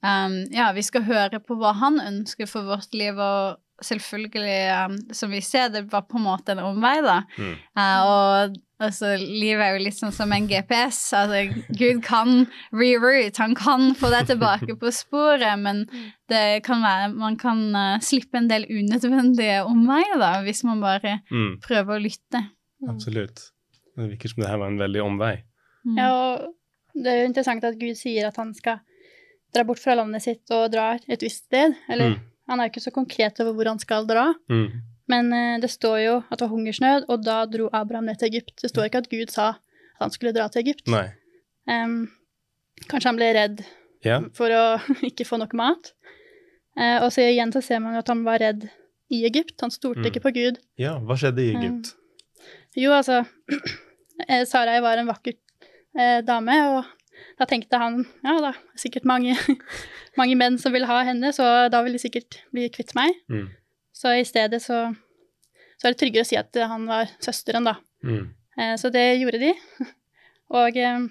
um, 0.03 0.39
ja, 0.51 0.71
vi 0.75 0.85
skal 0.85 1.07
høre 1.07 1.41
på 1.43 1.57
hva 1.61 1.75
han 1.79 2.01
ønsker 2.03 2.51
for 2.51 2.67
vårt 2.69 2.95
liv, 2.97 3.19
og 3.19 3.59
selvfølgelig, 3.83 4.59
um, 4.87 4.99
som 5.15 5.33
vi 5.35 5.43
ser, 5.45 5.73
det 5.75 5.87
var 5.93 6.07
på 6.09 6.21
en 6.21 6.27
måte 6.27 6.55
en 6.55 6.65
omvei, 6.65 6.99
da. 7.05 7.23
Mm. 7.39 7.55
Uh, 7.79 8.01
og 8.03 8.61
altså, 8.83 9.13
livet 9.21 9.63
er 9.65 9.77
jo 9.77 9.83
litt 9.85 9.97
sånn 9.99 10.13
som 10.15 10.33
en 10.35 10.47
GPS. 10.51 10.99
Altså, 11.19 11.65
Gud 11.79 12.03
kan 12.07 12.47
reroute, 12.75 13.39
han 13.43 13.55
kan 13.59 13.93
få 13.99 14.11
deg 14.13 14.27
tilbake 14.33 14.77
på 14.81 14.91
sporet, 14.95 15.55
men 15.63 15.85
det 16.33 16.63
kan 16.67 16.83
være, 16.85 17.13
man 17.15 17.37
kan 17.41 17.63
uh, 17.77 17.99
slippe 18.05 18.39
en 18.41 18.49
del 18.51 18.67
unødvendige 18.69 19.61
omveier, 19.69 20.19
da, 20.21 20.33
hvis 20.47 20.65
man 20.69 20.81
bare 20.85 21.21
Mm. 21.31 21.61
prøver 21.65 21.97
å 21.99 22.03
lytte. 22.03 22.43
Absolutt. 22.89 23.49
Det 23.97 24.09
virker 24.15 24.29
som 24.33 24.43
det 24.43 24.51
her 24.51 24.59
var 24.59 24.69
en 24.73 24.79
veldig 24.81 25.03
omvei. 25.05 25.35
Mm. 25.87 25.97
Ja, 25.99 26.11
og 26.13 26.55
det 26.95 27.07
er 27.13 27.21
jo 27.23 27.29
interessant 27.31 27.65
at 27.65 27.79
Gud 27.81 27.97
sier 27.99 28.27
at 28.29 28.37
han 28.41 28.53
skal 28.55 28.81
dra 29.55 29.65
bort 29.69 29.79
fra 29.83 29.95
landet 29.99 30.23
sitt 30.25 30.51
og 30.55 30.71
dra 30.73 30.95
et 31.09 31.21
visst 31.21 31.45
sted. 31.49 31.75
Eller 31.89 32.15
Mm. 32.15 32.21
han 32.49 32.61
er 32.61 32.69
jo 32.69 32.73
ikke 32.73 32.87
så 32.89 32.93
konkret 32.95 33.41
over 33.41 33.53
hvor 33.53 33.69
han 33.69 33.79
skal 33.79 34.07
dra, 34.07 34.33
Mm. 34.51 34.81
Men 35.11 35.33
eh, 35.33 35.59
det 35.63 35.71
står 35.71 35.99
jo 36.05 36.15
at 36.31 36.39
det 36.39 36.47
var 36.47 36.53
hungersnød, 36.55 37.05
og 37.09 37.25
da 37.25 37.45
dro 37.47 37.69
Abraham 37.73 38.05
ned 38.11 38.19
til 38.21 38.29
Egypt. 38.31 38.55
Det 38.63 38.71
står 38.71 38.89
ikke 38.89 39.03
at 39.05 39.11
Gud 39.11 39.31
sa 39.35 39.49
at 39.57 40.01
han 40.07 40.11
skulle 40.15 40.33
dra 40.35 40.49
til 40.49 40.63
Egypt. 40.63 40.89
Em, 41.71 42.09
kanskje 42.89 43.09
han 43.11 43.17
ble 43.21 43.33
redd 43.37 43.65
Ja. 44.05 44.21
for 44.35 44.51
å 44.51 44.63
ikke 45.11 45.27
få 45.29 45.39
nok 45.39 45.53
mat. 45.55 45.93
Uh, 46.79 47.05
og 47.05 47.11
så 47.13 47.21
igjen 47.29 47.53
så 47.53 47.61
ser 47.63 47.79
man 47.85 47.93
jo 47.95 48.01
at 48.01 48.09
han 48.09 48.23
var 48.25 48.41
redd 48.41 48.65
i 49.13 49.25
Egypt. 49.29 49.59
Han 49.61 49.71
stolte 49.71 50.01
Mm. 50.01 50.07
ikke 50.09 50.23
på 50.25 50.33
Gud. 50.35 50.59
ja, 50.81 50.95
hva 50.99 51.15
skjedde 51.21 51.43
i 51.45 51.53
Egypt? 51.55 51.93
Jo, 52.75 52.93
altså 52.97 53.21
eh, 54.29 54.45
Sarai 54.49 54.81
var 54.81 54.97
en 54.99 55.07
vakker 55.11 55.35
eh, 55.99 56.23
dame, 56.25 56.57
og 56.73 56.85
da 57.39 57.45
tenkte 57.47 57.77
han 57.79 58.01
ja, 58.25 58.39
da 58.41 58.49
er 58.55 58.61
sikkert 58.81 59.05
mange, 59.05 59.37
mange 60.19 60.35
menn 60.41 60.57
som 60.59 60.73
vil 60.73 60.87
ha 60.89 61.03
henne, 61.05 61.31
så 61.37 61.69
da 61.71 61.83
vil 61.85 61.93
de 61.93 62.01
sikkert 62.03 62.41
bli 62.57 62.71
kvitt 62.73 62.95
meg. 62.99 63.13
Mm. 63.29 63.51
Så 63.93 64.13
i 64.19 64.25
stedet 64.25 64.63
så, 64.65 64.85
så 65.79 65.89
er 65.89 65.93
det 65.95 65.99
tryggere 66.01 66.25
å 66.25 66.29
si 66.29 66.39
at 66.41 66.57
han 66.69 66.87
var 66.89 67.11
søsteren, 67.23 67.65
da. 67.69 67.77
Mm. 68.05 68.31
Eh, 68.59 68.75
Så 68.81 68.91
det 68.93 69.05
gjorde 69.21 69.39
de. 69.43 69.53
Og 70.59 70.77
eh, 70.81 71.05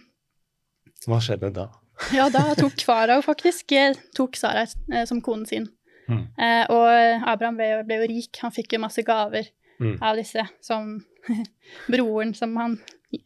Hva 1.07 1.19
skjedde 1.23 1.51
da? 1.55 1.67
ja, 2.17 2.27
da 2.33 2.55
tok 2.57 2.81
farao 2.85 3.21
faktisk 3.25 3.71
eh, 3.77 3.93
tok 4.17 4.35
Sara 4.39 4.63
eh, 4.65 5.05
som 5.09 5.21
konen 5.21 5.45
sin. 5.50 5.69
Mm. 6.09 6.23
Eh, 6.38 6.63
Og 6.73 7.25
Abraham 7.29 7.57
ble, 7.59 7.69
ble 7.88 8.01
jo 8.01 8.09
rik, 8.11 8.41
han 8.41 8.53
fikk 8.55 8.73
jo 8.77 8.83
masse 8.88 9.03
gaver 9.07 9.50
Mm. 9.81 9.95
av 10.05 10.13
disse, 10.19 10.43
som 10.61 10.91
broren 11.89 12.35
som 12.38 12.51
han 12.59 12.75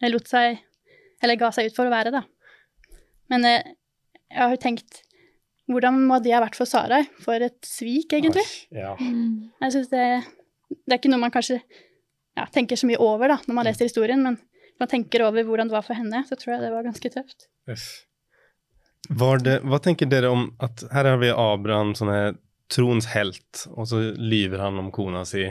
lot 0.08 0.30
seg, 0.32 0.62
eller 1.20 1.36
ga 1.36 1.50
seg 1.52 1.68
ut 1.68 1.76
for 1.76 1.90
å 1.90 1.92
være, 1.92 2.14
da. 2.16 2.22
Men 3.28 3.44
jeg 3.44 3.74
har 4.40 4.54
jo 4.54 4.60
tenkt, 4.64 5.02
hvordan 5.72 6.00
må 6.06 6.20
det 6.24 6.34
ha 6.36 6.42
vært 6.44 6.58
for 6.58 6.70
Sarai? 6.70 7.04
For 7.24 7.42
et 7.42 7.58
svik, 7.66 8.14
egentlig. 8.14 8.44
Asj, 8.46 8.66
ja. 8.76 8.94
Mm. 9.00 9.52
Jeg 9.64 9.76
synes 9.76 9.92
det, 9.94 10.06
det 10.76 10.94
er 10.94 11.00
ikke 11.00 11.14
noe 11.14 11.24
man 11.24 11.34
kanskje 11.34 11.60
ja, 12.36 12.46
tenker 12.54 12.80
så 12.80 12.90
mye 12.90 13.00
over 13.02 13.32
da, 13.32 13.40
når 13.48 13.58
man 13.58 13.68
leser 13.70 13.90
historien, 13.90 14.22
men 14.22 14.38
når 14.38 14.84
man 14.84 14.92
tenker 14.92 15.24
over 15.26 15.48
hvordan 15.48 15.72
det 15.72 15.78
var 15.78 15.86
for 15.88 15.98
henne, 15.98 16.22
så 16.28 16.38
tror 16.38 16.56
jeg 16.56 16.66
det 16.66 16.74
var 16.74 16.86
ganske 16.86 17.12
tøft. 17.14 17.48
Yes. 17.70 17.88
Var 19.10 19.42
det, 19.46 19.60
hva 19.70 19.80
tenker 19.82 20.10
dere 20.10 20.32
om 20.34 20.48
at 20.64 20.84
her 20.94 21.10
har 21.12 21.20
vi 21.22 21.32
Abraham 21.32 21.94
som 21.98 22.10
er 22.14 22.36
troens 22.74 23.08
helt, 23.14 23.66
og 23.74 23.90
så 23.90 24.02
lyver 24.18 24.64
han 24.66 24.80
om 24.82 24.92
kona 24.94 25.24
si. 25.30 25.48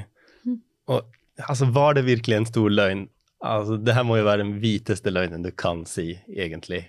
Mm. 0.47 0.59
Og, 0.91 1.19
altså, 1.49 1.69
var 1.75 1.99
det 1.99 2.07
virkelig 2.09 2.41
en 2.41 2.49
stor 2.51 2.71
løgn? 2.71 3.07
Altså, 3.45 3.79
det 3.79 3.95
her 3.97 4.07
må 4.07 4.19
jo 4.19 4.27
være 4.27 4.43
den 4.43 4.57
hviteste 4.63 5.13
løgnen 5.15 5.45
du 5.47 5.53
kan 5.55 5.85
si, 5.89 6.13
egentlig. 6.35 6.85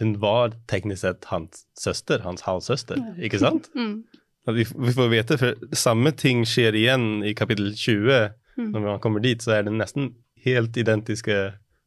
Hun 0.00 0.16
var 0.22 0.54
teknisk 0.70 1.00
sett 1.04 1.24
hans 1.30 1.64
søster, 1.78 2.22
hans 2.26 2.42
halvsøster, 2.48 3.00
ikke 3.22 3.38
sant? 3.42 3.70
Mm. 3.74 4.02
Vi, 4.58 4.64
vi 4.76 4.92
får 4.92 5.06
vite, 5.08 5.36
for 5.40 5.54
samme 5.72 6.10
ting 6.12 6.42
skjer 6.44 6.74
igjen 6.76 7.22
i 7.24 7.30
kapittel 7.32 7.70
20. 7.72 8.34
Mm. 8.58 8.66
Når 8.74 8.82
man 8.84 8.98
kommer 9.00 9.22
dit, 9.24 9.40
så 9.40 9.54
er 9.56 9.62
det 9.64 9.72
nesten 9.72 10.10
helt 10.44 10.76
identiske 10.76 11.38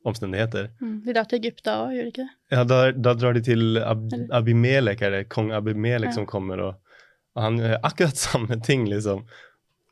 omstendigheter. 0.08 0.72
Mm. 0.82 0.96
Vi 1.06 1.14
drar 1.14 1.28
til 1.30 1.38
Egypt 1.38 1.62
da 1.68 1.76
òg, 1.84 1.92
gjør 1.94 2.08
de 2.08 2.14
ikke 2.16 2.24
det? 2.26 2.34
Ja, 2.56 2.64
da, 2.66 2.80
da 2.98 3.14
drar 3.14 3.38
de 3.38 3.44
til 3.46 3.78
Ab 3.78 4.02
Eller- 4.10 4.34
Abimelek, 4.40 5.04
er 5.06 5.14
det 5.20 5.22
kong 5.30 5.52
Abimelek 5.54 6.10
Ja. 6.10 6.16
som 6.18 6.26
kommer, 6.26 6.64
og, 6.66 6.98
og 7.38 7.44
han 7.46 7.60
gjør 7.62 7.78
akkurat 7.92 8.18
samme 8.28 8.58
ting, 8.66 8.88
liksom. 8.90 9.22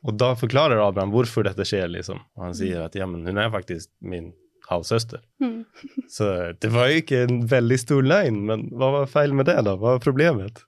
Og 0.06 0.18
da 0.18 0.32
forklarer 0.38 0.82
Abraham 0.82 1.14
hvorfor 1.14 1.46
dette 1.46 1.62
skjer, 1.70 1.86
liksom. 1.94 2.18
Og 2.34 2.48
han 2.48 2.54
sier 2.58 2.82
at 2.88 2.98
ja, 2.98 3.06
men 3.06 3.22
hun 3.30 3.38
er 3.38 3.52
faktisk 3.54 3.92
min 4.02 4.32
halvsøster. 4.70 5.20
Mm. 5.42 5.64
Så 6.16 6.30
det 6.62 6.70
var 6.74 6.88
jo 6.90 7.02
ikke 7.02 7.22
en 7.28 7.42
veldig 7.50 7.78
stor 7.82 8.02
løgn, 8.02 8.40
men 8.48 8.68
hva 8.72 8.92
var 9.00 9.06
feil 9.10 9.34
med 9.34 9.46
det, 9.50 9.58
da? 9.66 9.76
Hva 9.76 9.96
var 9.96 10.02
problemet? 10.04 10.62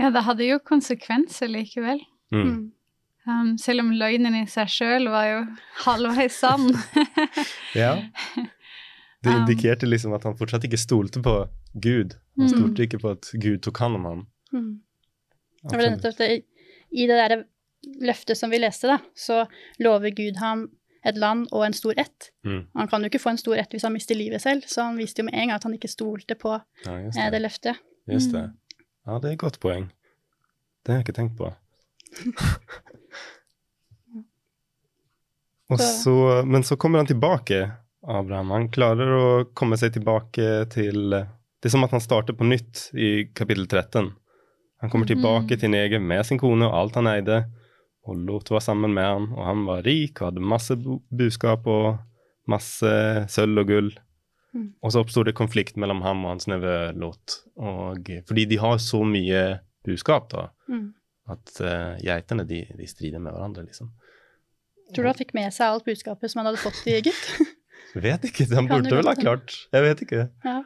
Ja, 0.00 0.10
det 0.10 0.22
hadde 0.26 0.46
jo 0.48 0.58
konsekvenser 0.66 1.50
likevel. 1.52 2.00
Mm. 2.32 2.46
Mm. 2.48 2.62
Um, 3.28 3.50
selv 3.60 3.84
om 3.84 3.92
løgnen 3.94 4.34
i 4.40 4.46
seg 4.50 4.70
sjøl 4.72 5.06
var 5.12 5.26
jo 5.28 5.42
halvveis 5.86 6.40
sann. 6.42 6.70
Ja. 7.78 7.94
Det 9.22 9.30
Um. 9.30 9.44
indikerte 9.44 9.86
liksom 9.86 10.10
at 10.16 10.24
han 10.26 10.34
fortsatt 10.34 10.64
ikke 10.66 10.80
stolte 10.82 11.20
på 11.22 11.36
Gud. 11.78 12.16
Han 12.38 12.48
Mm. 12.48 12.50
stolte 12.56 12.82
ikke 12.82 12.98
på 12.98 13.12
at 13.14 13.28
Gud 13.38 13.60
tok 13.62 13.78
hand 13.78 13.94
om 14.00 14.04
ham. 14.08 14.22
Mm. 14.52 14.72
Det 15.70 15.76
var 15.78 15.90
nettopp 15.92 16.16
det. 16.18 16.28
I 16.90 17.06
det 17.06 17.16
derre 17.20 17.36
løftet 17.82 18.38
som 18.38 18.52
vi 18.52 18.60
leste, 18.62 18.90
da, 18.90 18.98
så 19.14 19.44
lover 19.82 20.14
Gud 20.16 20.38
ham 20.42 20.68
et 21.02 21.18
land 21.18 21.48
og 21.50 21.64
en 21.66 21.74
stor 21.74 21.98
ett. 21.98 22.30
Mm. 22.46 22.66
Han 22.78 22.88
kan 22.88 23.02
jo 23.02 23.10
ikke 23.10 23.22
få 23.22 23.32
en 23.34 23.40
stor 23.40 23.58
ett 23.58 23.72
hvis 23.74 23.82
han 23.86 23.94
mister 23.94 24.14
livet 24.18 24.42
selv, 24.42 24.62
så 24.70 24.86
han 24.86 25.00
viste 25.00 25.22
jo 25.22 25.26
med 25.26 25.34
en 25.34 25.48
gang 25.48 25.56
at 25.58 25.66
han 25.66 25.74
ikke 25.74 25.90
stolte 25.90 26.34
på 26.38 26.54
Ja, 26.54 26.94
eh, 26.98 27.10
det. 27.10 27.30
det 27.34 27.42
løftet. 27.42 27.82
Just 28.10 28.32
det. 28.34 28.44
Mm. 28.46 28.56
Ja, 29.06 29.18
det 29.18 29.28
er 29.28 29.34
et 29.34 29.42
godt 29.42 29.58
poeng. 29.62 29.90
Det 30.82 30.92
har 30.92 31.00
jeg 31.00 31.08
ikke 31.08 31.18
tenkt 31.18 31.36
på. 31.38 31.50
Og 35.72 35.80
så, 35.80 36.42
men 36.44 36.62
så 36.66 36.76
kommer 36.76 37.00
han 37.00 37.08
tilbake, 37.08 37.70
Abraham. 38.02 38.50
Han 38.52 38.68
klarer 38.74 39.08
å 39.16 39.44
komme 39.56 39.78
seg 39.80 39.94
tilbake 39.94 40.66
til 40.74 41.14
Det 41.14 41.68
er 41.68 41.72
som 41.72 41.86
at 41.86 41.94
han 41.94 42.02
starter 42.02 42.36
på 42.36 42.44
nytt 42.44 42.90
i 42.92 43.30
kapittel 43.32 43.64
13. 43.66 44.10
Han 44.82 44.90
kommer 44.90 45.06
tilbake 45.06 45.54
mm. 45.54 45.60
til 45.62 45.70
Negev 45.70 46.02
med 46.02 46.26
sin 46.26 46.40
kone 46.42 46.66
og 46.66 46.74
alt 46.76 46.98
han 46.98 47.08
eide. 47.08 47.44
Og 48.08 48.16
Lot 48.26 48.50
var 48.50 48.60
sammen 48.64 48.94
med 48.96 49.04
han, 49.06 49.28
og 49.36 49.44
han 49.46 49.60
var 49.68 49.82
rik 49.86 50.18
og 50.22 50.32
hadde 50.32 50.42
masse 50.42 50.74
bu- 50.74 51.02
buskap 51.14 51.66
og 51.70 51.98
masse 52.50 52.90
sølv 53.30 53.62
og 53.62 53.68
gull. 53.68 53.90
Mm. 54.52 54.72
Og 54.82 54.90
så 54.92 55.00
oppstod 55.04 55.28
det 55.30 55.36
konflikt 55.38 55.78
mellom 55.80 56.02
ham 56.04 56.24
og 56.26 56.32
hans 56.34 56.48
nevø 56.50 56.72
Lot. 56.98 57.36
Og, 57.56 58.10
fordi 58.28 58.44
de 58.50 58.58
har 58.60 58.80
så 58.82 59.04
mye 59.06 59.44
buskap, 59.86 60.28
da, 60.34 60.48
Mm. 60.68 60.90
at 61.30 61.52
uh, 61.60 61.94
geitene 62.02 62.44
de, 62.48 62.64
de 62.78 62.86
strider 62.90 63.18
med 63.22 63.32
hverandre, 63.36 63.62
liksom. 63.66 63.92
Tror 64.92 65.04
du 65.06 65.08
han 65.12 65.16
fikk 65.18 65.32
med 65.34 65.52
seg 65.54 65.68
alt 65.70 65.84
budskapet 65.86 66.30
som 66.32 66.40
han 66.42 66.50
hadde 66.50 66.60
fått 66.62 66.82
i 66.90 66.94
Egypt? 66.98 67.30
Vet 68.06 68.24
ikke, 68.28 68.46
han 68.54 68.66
burde 68.70 68.92
vel 68.98 69.08
ha 69.08 69.14
klart. 69.18 69.54
Jeg 69.72 69.82
vet 69.86 70.02
ikke. 70.06 70.26
ja. 70.44 70.58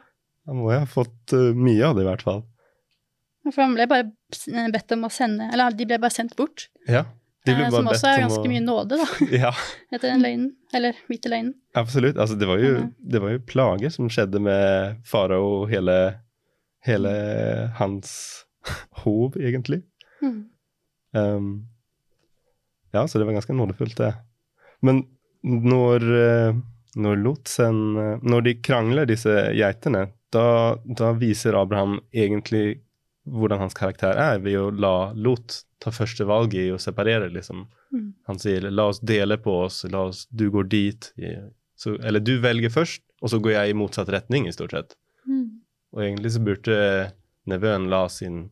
Han 0.47 0.55
må 0.61 0.69
jo 0.71 0.79
ha 0.79 0.87
fått 0.87 1.33
uh, 1.35 1.51
mye 1.55 1.83
av 1.85 1.95
det, 1.97 2.05
i 2.05 2.07
hvert 2.09 2.23
fall. 2.23 2.41
For 3.47 3.61
han 3.63 3.73
ble 3.77 3.85
bare 3.87 4.09
bedt 4.73 4.91
om 4.95 5.05
å 5.07 5.09
sende 5.13 5.45
Eller 5.53 5.71
de 5.75 5.85
ble 5.87 5.97
bare 6.03 6.11
sendt 6.11 6.33
bort. 6.39 6.65
Ja. 6.87 7.05
Eh, 7.53 7.69
som 7.71 7.87
også 7.87 8.07
er 8.11 8.21
ganske 8.25 8.43
å- 8.43 8.51
mye 8.51 8.63
nåde, 8.63 8.97
da, 8.99 9.07
Ja, 9.43 9.51
etter 9.93 10.09
den 10.11 10.21
løgnen. 10.25 10.49
Eller 10.73 10.93
hvite 11.07 11.29
løgnen. 11.31 11.53
absolutt. 11.75 12.17
Altså, 12.17 12.35
det 12.39 12.47
var 12.49 12.57
jo, 12.59 12.91
det 12.99 13.21
var 13.23 13.31
jo 13.35 13.39
plager 13.47 13.89
som 13.93 14.09
skjedde 14.09 14.41
med 14.43 14.97
farao 15.07 15.63
og 15.63 15.69
hele, 15.71 15.97
hele 16.85 17.13
hans 17.79 18.11
hov, 19.03 19.37
egentlig. 19.39 19.83
Mm. 20.21 20.39
Um, 21.13 21.51
ja, 22.93 23.05
så 23.07 23.19
det 23.19 23.25
var 23.27 23.33
ganske 23.37 23.53
nådefullt, 23.55 23.97
det. 23.97 24.13
Men 24.81 25.05
når, 25.43 26.03
eh, 26.17 26.53
når 26.97 27.15
Lotsen 27.21 27.77
eh, 27.97 28.17
Når 28.25 28.41
de 28.45 28.53
krangler, 28.65 29.05
disse 29.09 29.29
geitene, 29.55 30.07
da, 30.33 30.75
da 30.83 31.11
viser 31.15 31.55
Abraham 31.55 31.99
egentlig 32.11 32.81
hvordan 33.27 33.59
hans 33.59 33.75
karakter 33.77 34.17
er, 34.17 34.39
ved 34.39 34.57
å 34.59 34.69
la 34.71 35.11
Lot 35.15 35.63
ta 35.83 35.91
første 35.93 36.25
valg 36.27 36.55
i 36.57 36.69
å 36.73 36.79
separere, 36.81 37.29
liksom. 37.33 37.67
Mm. 37.93 38.13
Han 38.27 38.39
sier 38.39 38.61
'la 38.71 38.87
oss 38.89 38.99
dele 38.99 39.37
på 39.37 39.53
oss', 39.65 39.83
la 39.91 40.07
oss, 40.09 40.25
'du 40.31 40.49
går 40.51 40.63
dit', 40.69 41.11
så, 41.75 41.97
eller 42.03 42.19
'du 42.19 42.39
velger 42.41 42.69
først', 42.69 43.03
og 43.21 43.29
så 43.29 43.39
går 43.39 43.51
jeg 43.51 43.69
i 43.69 43.73
motsatt 43.77 44.09
retning, 44.09 44.47
i 44.47 44.51
stort 44.51 44.71
sett. 44.71 44.95
Mm. 45.27 45.59
Og 45.93 46.01
egentlig 46.01 46.31
så 46.31 46.43
burde 46.43 47.13
nevøen 47.45 47.89
la 47.89 48.07
sin 48.07 48.49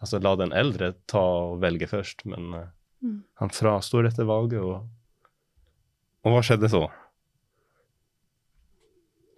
Altså 0.00 0.16
la 0.16 0.34
den 0.34 0.50
eldre 0.56 0.94
ta 1.06 1.20
og 1.20 1.60
velge 1.60 1.84
først, 1.86 2.24
men 2.24 2.54
eh, 2.54 2.68
Mm. 3.02 3.22
han 3.34 3.48
frastår 3.48 4.02
dette 4.08 4.24
valget, 4.24 4.60
og 4.60 4.88
Og 6.24 6.32
hva 6.34 6.40
skjedde 6.44 6.68
så? 6.68 6.90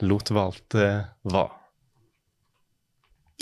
Lot 0.03 0.33
valgte 0.35 0.87
hva? 1.23 1.45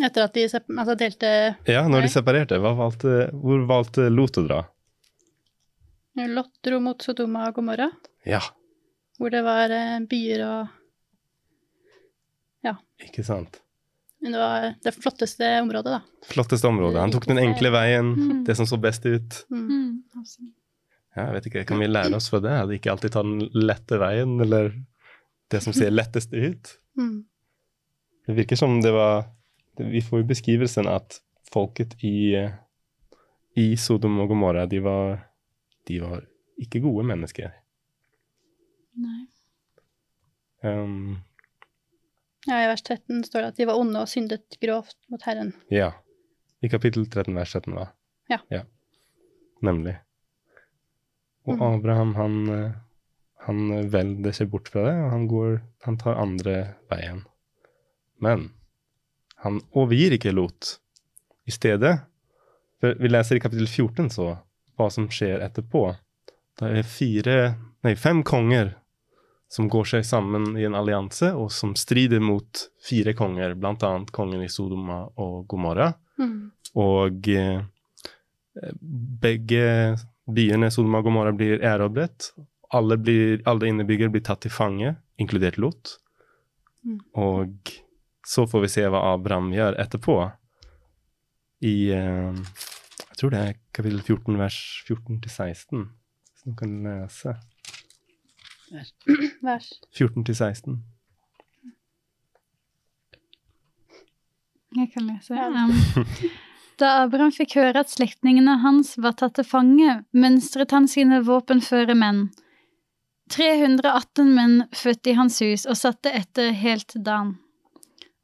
Etter 0.00 0.25
at 0.25 0.35
de 0.35 0.45
altså, 0.49 0.95
delte 0.97 1.30
Ja, 1.69 1.83
når 1.87 1.99
Nei. 2.00 2.07
de 2.07 2.12
separerte, 2.12 2.59
hva 2.62 2.73
valgte, 2.78 3.30
hvor 3.37 3.66
valgte 3.69 4.07
Lot 4.11 4.38
å 4.40 4.47
dra? 4.47 4.61
Lot 6.21 6.50
dro 6.66 6.80
mot 6.85 7.00
Sodoma 7.02 7.47
og 7.49 7.54
Gomorra, 7.57 7.90
Ja, 8.28 8.40
hvor 9.21 9.30
det 9.33 9.40
var 9.45 9.71
eh, 9.73 9.99
byer 10.09 10.42
og 10.47 10.69
Ja. 12.64 12.75
ikke 13.00 13.25
sant. 13.25 13.61
Men 14.21 14.33
det 14.33 14.40
var 14.42 14.75
det 14.85 14.92
flotteste 14.92 15.47
området, 15.62 15.95
da. 15.97 16.00
Flotteste 16.28 16.69
området. 16.69 17.00
Han 17.00 17.12
tok 17.14 17.25
den 17.30 17.38
enkle 17.40 17.71
veien, 17.73 18.11
Mm. 18.16 18.45
det 18.45 18.57
som 18.57 18.66
så 18.66 18.76
best 18.80 19.07
ut. 19.07 19.45
Mm. 19.50 19.69
Mm. 19.71 20.52
Ja, 21.16 21.25
jeg 21.25 21.33
vet 21.35 21.47
ikke, 21.47 21.66
Kan 21.66 21.78
vi 21.80 21.87
lære 21.87 22.14
oss 22.14 22.28
fra 22.28 22.40
det? 22.40 22.50
At 22.52 22.69
ikke 22.69 22.90
alltid 22.92 23.12
ta 23.12 23.23
den 23.23 23.49
lette 23.54 23.99
veien, 23.99 24.38
eller 24.40 24.75
det 25.50 25.62
som 25.62 25.73
ser 25.73 25.90
lettest 25.90 26.33
ut? 26.35 26.76
Mm. 26.99 27.25
Det 28.26 28.37
virker 28.37 28.57
som 28.59 28.80
det 28.83 28.92
var 28.92 29.25
Vi 29.79 30.03
får 30.03 30.23
jo 30.23 30.29
beskrivelsen 30.29 30.89
at 30.91 31.21
folket 31.53 31.97
i, 32.07 32.35
i 33.59 33.67
Sodom 33.77 34.19
og 34.23 34.31
Gomorra, 34.33 34.67
de 34.71 34.83
var, 34.85 35.17
de 35.89 36.00
var 36.03 36.25
ikke 36.61 36.83
gode 36.85 37.07
mennesker. 37.09 37.55
Nei. 39.00 39.25
Um, 40.62 41.19
Ja, 42.49 42.59
I 42.65 42.69
vers 42.71 42.83
13 42.83 43.25
står 43.25 43.43
det 43.43 43.49
at 43.53 43.59
de 43.61 43.67
var 43.69 43.79
onde 43.81 44.00
og 44.00 44.09
syndet 44.09 44.57
grovt 44.62 44.97
mot 45.12 45.23
Herren. 45.29 45.55
ja. 45.73 45.93
I 46.61 46.69
kapittel 46.69 47.07
13, 47.07 47.33
vers 47.33 47.55
17, 47.57 47.73
hva? 47.73 47.87
Ja. 48.29 48.62
Nemlig. 49.65 49.95
Og 51.49 51.55
mm. 51.57 51.62
Abraham, 51.65 52.11
han, 52.19 52.35
han 53.47 53.62
velger 53.89 54.37
seg 54.37 54.50
bort 54.53 54.69
fra 54.69 54.83
det, 54.85 54.93
og 55.00 55.09
han, 55.15 55.25
går, 55.31 55.55
han 55.87 55.97
tar 56.03 56.21
andre 56.21 56.57
veien. 56.93 57.23
Men 58.21 58.50
han 59.45 59.61
overgir 59.73 60.17
ikke 60.17 60.35
Lot. 60.37 60.77
I 61.49 61.55
stedet 61.55 61.97
for 62.81 62.97
Vi 63.01 63.09
leser 63.11 63.37
i 63.37 63.43
kapittel 63.43 63.69
14 63.69 64.09
så 64.15 64.31
hva 64.79 64.87
som 64.93 65.11
skjer 65.13 65.43
etterpå. 65.45 65.91
Det 66.57 66.71
er 66.81 66.87
fire, 66.89 67.35
nei, 67.85 67.93
fem 68.01 68.23
konger 68.25 68.75
som 69.51 69.67
går 69.69 69.89
seg 69.93 70.07
sammen 70.07 70.55
i 70.57 70.65
en 70.65 70.77
allianse, 70.79 71.33
og 71.35 71.51
som 71.53 71.75
strider 71.77 72.23
mot 72.23 72.63
fire 72.87 73.13
konger, 73.19 73.57
annet 73.59 74.13
kongen 74.15 74.45
i 74.45 74.49
Sodoma 74.49 75.03
og 75.19 75.49
Gomorra. 75.51 75.91
Mm. 76.21 76.53
Og 76.79 77.29
eh, 77.35 77.59
eh, 78.63 78.77
begge 79.25 79.65
byene 80.31 80.71
Sodoma 80.71 81.03
og 81.03 81.09
Gomorra 81.09 81.35
blir 81.35 81.59
erobret. 81.67 82.31
Alle, 82.71 82.97
blir, 83.03 83.43
alle 83.51 83.73
innebyggere 83.73 84.15
blir 84.15 84.25
tatt 84.25 84.45
til 84.47 84.55
fange, 84.55 84.95
inkludert 85.19 85.59
Lot. 85.59 85.97
Mm. 86.87 87.01
Og 87.19 87.75
så 88.27 88.47
får 88.47 88.61
vi 88.67 88.69
se 88.69 88.85
hva 88.89 89.03
Abraham 89.15 89.50
gjør 89.55 89.79
etterpå. 89.81 90.17
I 91.65 91.77
eh, 91.97 92.41
Jeg 93.11 93.17
tror 93.21 93.35
det 93.35 93.41
er 93.41 93.59
kapittel 93.77 94.00
14, 94.00 94.39
vers 94.41 94.61
14 94.89 95.21
til 95.21 95.31
16. 95.31 95.89
Så 96.41 96.50
du 96.50 96.55
kan 96.57 96.77
lese. 96.85 97.35
Vers 99.45 99.73
14 99.99 100.25
til 100.25 100.37
16. 100.37 100.79
Jeg 104.79 104.93
kan 104.95 105.09
lese. 105.09 105.35
Ja. 105.35 105.49
Um, 105.50 106.07
da 106.81 106.93
Abraham 107.03 107.33
fikk 107.35 107.59
høre 107.59 107.83
at 107.83 107.91
slektningene 107.93 108.61
hans 108.62 108.95
var 109.03 109.19
tatt 109.19 109.37
til 109.37 109.45
fange, 109.45 109.99
mønstret 110.17 110.73
han 110.73 110.87
sine 110.89 111.21
våpenføre 111.27 111.97
menn. 111.99 112.29
318 113.31 114.33
menn 114.35 114.57
fødte 114.75 115.12
i 115.12 115.19
hans 115.19 115.39
hus 115.43 115.67
og 115.67 115.79
satte 115.79 116.12
etter 116.15 116.55
helt 116.57 116.97
dagen. 116.97 117.37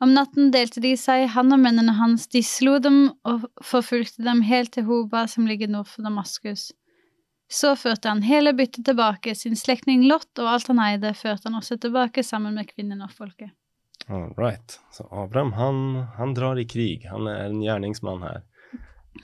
Om 0.03 0.12
natten 0.12 0.50
delte 0.53 0.83
de 0.85 0.93
seg, 1.00 1.25
han 1.33 1.55
og 1.55 1.62
mennene 1.62 1.95
hans, 1.97 2.26
de 2.29 2.43
slo 2.45 2.76
dem 2.83 2.99
og 3.25 3.47
forfulgte 3.65 4.25
dem 4.26 4.43
helt 4.45 4.75
til 4.76 4.85
Hoba, 4.88 5.25
som 5.31 5.49
ligger 5.49 5.71
nord 5.73 5.88
for 5.88 6.05
Damaskus. 6.05 6.69
Så 7.49 7.73
førte 7.79 8.11
han 8.11 8.25
hele 8.26 8.53
byttet 8.59 8.85
tilbake, 8.88 9.35
sin 9.38 9.57
slektning 9.57 10.05
Lot 10.11 10.29
og 10.43 10.50
alt 10.50 10.69
han 10.69 10.83
eide, 10.83 11.15
førte 11.17 11.49
han 11.49 11.57
også 11.61 11.79
tilbake 11.81 12.25
sammen 12.26 12.59
med 12.59 12.69
kvinnene 12.69 13.07
og 13.07 13.15
folket. 13.15 13.55
All 14.09 14.35
right. 14.37 14.79
Så 14.93 15.07
Abraham, 15.11 15.53
han, 15.53 16.07
han 16.19 16.35
drar 16.35 16.59
i 16.61 16.67
krig. 16.69 17.07
Han 17.11 17.26
er 17.31 17.49
en 17.49 17.62
gjerningsmann 17.62 18.23
her. 18.26 18.45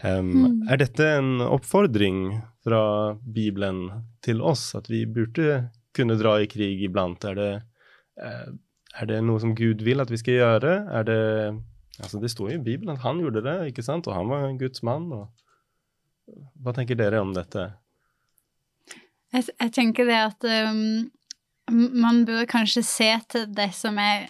Um, 0.02 0.30
Mm. 0.32 0.68
Er 0.72 0.78
dette 0.80 1.06
en 1.18 1.42
oppfordring 1.44 2.40
fra 2.64 3.12
Bibelen 3.20 3.90
til 4.24 4.40
oss, 4.40 4.70
at 4.74 4.88
vi 4.88 5.04
burde 5.06 5.68
kunne 5.94 6.16
dra 6.16 6.38
i 6.40 6.48
krig 6.48 6.80
iblant? 6.86 7.24
Er 7.28 7.34
det, 7.34 7.52
eh, 8.22 8.48
er 9.00 9.08
det 9.08 9.20
noe 9.24 9.40
som 9.40 9.54
Gud 9.56 9.84
vil 9.86 10.02
at 10.02 10.10
vi 10.12 10.20
skal 10.20 10.40
gjøre? 10.40 10.74
Er 10.92 11.06
det 11.08 11.22
Altså, 12.00 12.18
det 12.18 12.30
står 12.32 12.48
jo 12.50 12.58
i 12.58 12.64
Bibelen 12.64 12.96
at 12.96 13.02
han 13.04 13.20
gjorde 13.20 13.42
det, 13.44 13.56
ikke 13.68 13.84
sant? 13.84 14.06
Og 14.08 14.16
han 14.16 14.30
var 14.30 14.46
en 14.46 14.58
Guds 14.58 14.82
mann. 14.82 15.10
Og... 15.12 15.28
Hva 16.58 16.72
tenker 16.74 16.98
dere 16.98 17.20
om 17.22 17.34
dette? 17.36 17.66
Jeg, 19.32 19.44
jeg 19.60 19.72
tenker 19.76 20.08
det 20.08 20.16
at 20.16 20.46
um, 20.72 21.10
man 21.70 22.24
burde 22.26 22.48
kanskje 22.50 22.82
se 22.86 23.10
til 23.30 23.44
det 23.54 23.70
som 23.76 24.00
er 24.02 24.26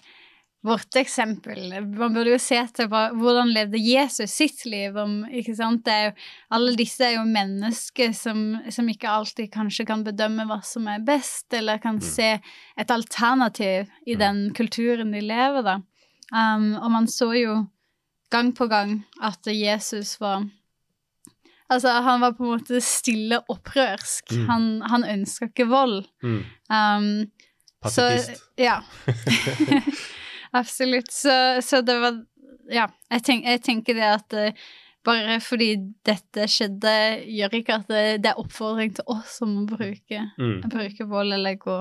vårt 0.63 0.95
eksempel. 0.97 1.73
Man 1.99 2.15
burde 2.15 2.31
jo 2.31 2.39
se 2.39 2.61
til 2.77 2.87
hvordan 2.89 3.51
levde 3.51 3.81
Jesus 3.83 4.31
sitt 4.31 4.61
liv. 4.71 4.95
Om, 4.97 5.25
ikke 5.35 5.57
sant? 5.59 5.83
Det 5.89 5.97
jo, 6.05 6.13
alle 6.55 6.77
disse 6.79 7.03
er 7.09 7.17
jo 7.17 7.25
mennesker 7.27 8.13
som, 8.15 8.45
som 8.71 8.89
ikke 8.93 9.11
alltid 9.11 9.51
kanskje 9.53 9.87
kan 9.89 10.05
bedømme 10.07 10.47
hva 10.47 10.61
som 10.63 10.87
er 10.93 11.03
best, 11.07 11.49
eller 11.59 11.79
kan 11.83 11.99
Mm. 11.99 12.07
se 12.07 12.31
et 12.79 12.91
alternativ 12.95 13.91
i 14.07 14.15
Mm. 14.15 14.19
den 14.19 14.55
kulturen 14.55 15.11
de 15.13 15.21
lever, 15.21 15.63
da. 15.63 15.81
Um, 16.33 16.75
og 16.79 16.91
man 16.91 17.07
så 17.07 17.33
jo 17.37 17.67
gang 18.31 18.53
på 18.55 18.69
gang 18.71 19.05
at 19.23 19.45
Jesus 19.47 20.19
var 20.21 20.45
Altså, 21.73 21.89
han 22.03 22.21
var 22.21 22.33
på 22.37 22.45
en 22.45 22.59
måte 22.59 22.81
stille 22.85 23.39
opprørsk. 23.49 24.31
Mm. 24.33 24.47
Han, 24.49 24.65
han 24.91 25.05
ønska 25.05 25.47
ikke 25.49 25.65
vold. 25.71 26.03
Mm. 26.23 26.43
Um, 26.69 27.31
Pasifist. 27.83 28.37
Så, 28.37 28.43
ja. 28.59 28.83
Absolutt. 30.53 31.11
Så, 31.13 31.35
så 31.65 31.81
det 31.85 31.99
var 32.03 32.21
Ja, 32.73 32.87
jeg, 33.11 33.23
tenk, 33.27 33.45
jeg 33.49 33.61
tenker 33.67 33.95
det 33.99 34.07
at 34.07 34.35
uh, 34.39 34.67
bare 35.05 35.41
fordi 35.43 35.71
dette 36.07 36.45
skjedde, 36.49 36.93
gjør 37.27 37.57
ikke 37.59 37.75
at 37.81 37.89
det, 37.91 38.03
det 38.23 38.31
er 38.31 38.39
oppfordring 38.39 38.93
til 38.95 39.05
oss 39.11 39.41
om 39.43 39.57
å 39.65 39.67
bruke, 39.67 40.21
Mm. 40.39 40.61
bruke 40.71 41.07
vold 41.11 41.35
eller 41.35 41.57
gå, 41.61 41.81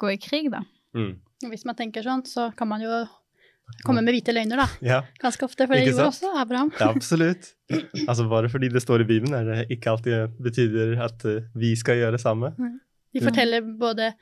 gå 0.00 0.12
i 0.14 0.16
krig, 0.16 0.48
da. 0.50 0.62
Mm. 0.96 1.12
Hvis 1.50 1.66
man 1.68 1.76
tenker 1.76 2.02
sånn, 2.06 2.24
så 2.26 2.48
kan 2.56 2.70
man 2.70 2.80
jo 2.80 3.02
komme 3.84 4.00
med 4.04 4.14
hvite 4.16 4.32
løgner, 4.32 4.62
da. 4.64 4.66
Ja. 4.84 5.02
Ganske 5.20 5.44
ofte, 5.44 5.66
for 5.68 5.76
det 5.76 5.90
gjorde 5.92 6.08
også 6.08 6.32
Abraham. 6.40 6.72
Ja, 6.80 6.88
absolutt. 6.94 7.52
Altså 8.08 8.26
Bare 8.32 8.48
fordi 8.52 8.72
det 8.72 8.80
står 8.82 9.04
i 9.04 9.08
Bibelen, 9.12 9.36
er 9.36 9.44
det 9.50 9.76
ikke 9.76 9.92
alltid 9.92 10.40
betyr 10.44 10.96
at 11.04 11.24
eh, 11.28 11.42
vi 11.54 11.74
skal 11.76 12.00
gjøre 12.00 12.16
det 12.16 12.24
samme. 12.24 12.54
De 12.56 13.20
Ja. 13.20 13.28
forteller 13.28 13.60
både 13.78 14.14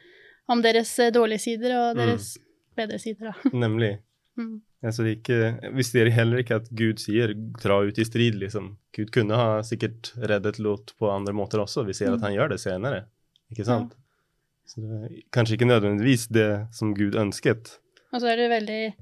om 0.51 0.61
deres 0.62 0.99
eh, 0.99 1.11
dårlige 1.14 1.40
sider 1.47 1.79
og 1.79 1.97
Mm. 2.03 2.19
Bedre 2.77 2.99
sider, 2.99 3.33
da. 3.33 3.51
Nemlig. 3.65 3.99
Mm. 4.39 4.61
Altså, 4.83 5.05
ikke, 5.07 5.59
hvis 5.77 5.93
det 5.93 6.13
heller 6.13 6.39
ikke 6.43 6.57
at 6.57 6.69
Gud 6.75 6.99
sier 6.99 7.35
'dra 7.35 7.81
ut 7.87 7.99
i 7.99 8.05
strid', 8.05 8.39
liksom. 8.41 8.77
Gud 8.97 9.11
kunne 9.13 9.35
ha 9.37 9.61
sikkert 9.63 10.13
reddet 10.19 10.59
Lot 10.59 10.95
på 10.99 11.11
andre 11.11 11.33
måter 11.33 11.61
også. 11.63 11.85
Vi 11.87 11.93
ser 11.93 12.13
at 12.13 12.21
Mm. 12.21 12.23
han 12.23 12.33
gjør 12.35 12.49
det 12.51 12.61
senere. 12.61 13.05
Ikke 13.53 13.65
sant? 13.65 13.93
Så 14.67 14.81
det 14.81 14.91
er 15.05 15.23
kanskje 15.33 15.55
ikke 15.59 15.69
nødvendigvis 15.69 16.27
det 16.33 16.67
som 16.73 16.95
Gud 16.95 17.15
ønsket. 17.15 17.79
Og 18.13 18.21
så 18.21 18.27
er 18.33 18.37
det 18.37 18.51
veldig 18.51 18.95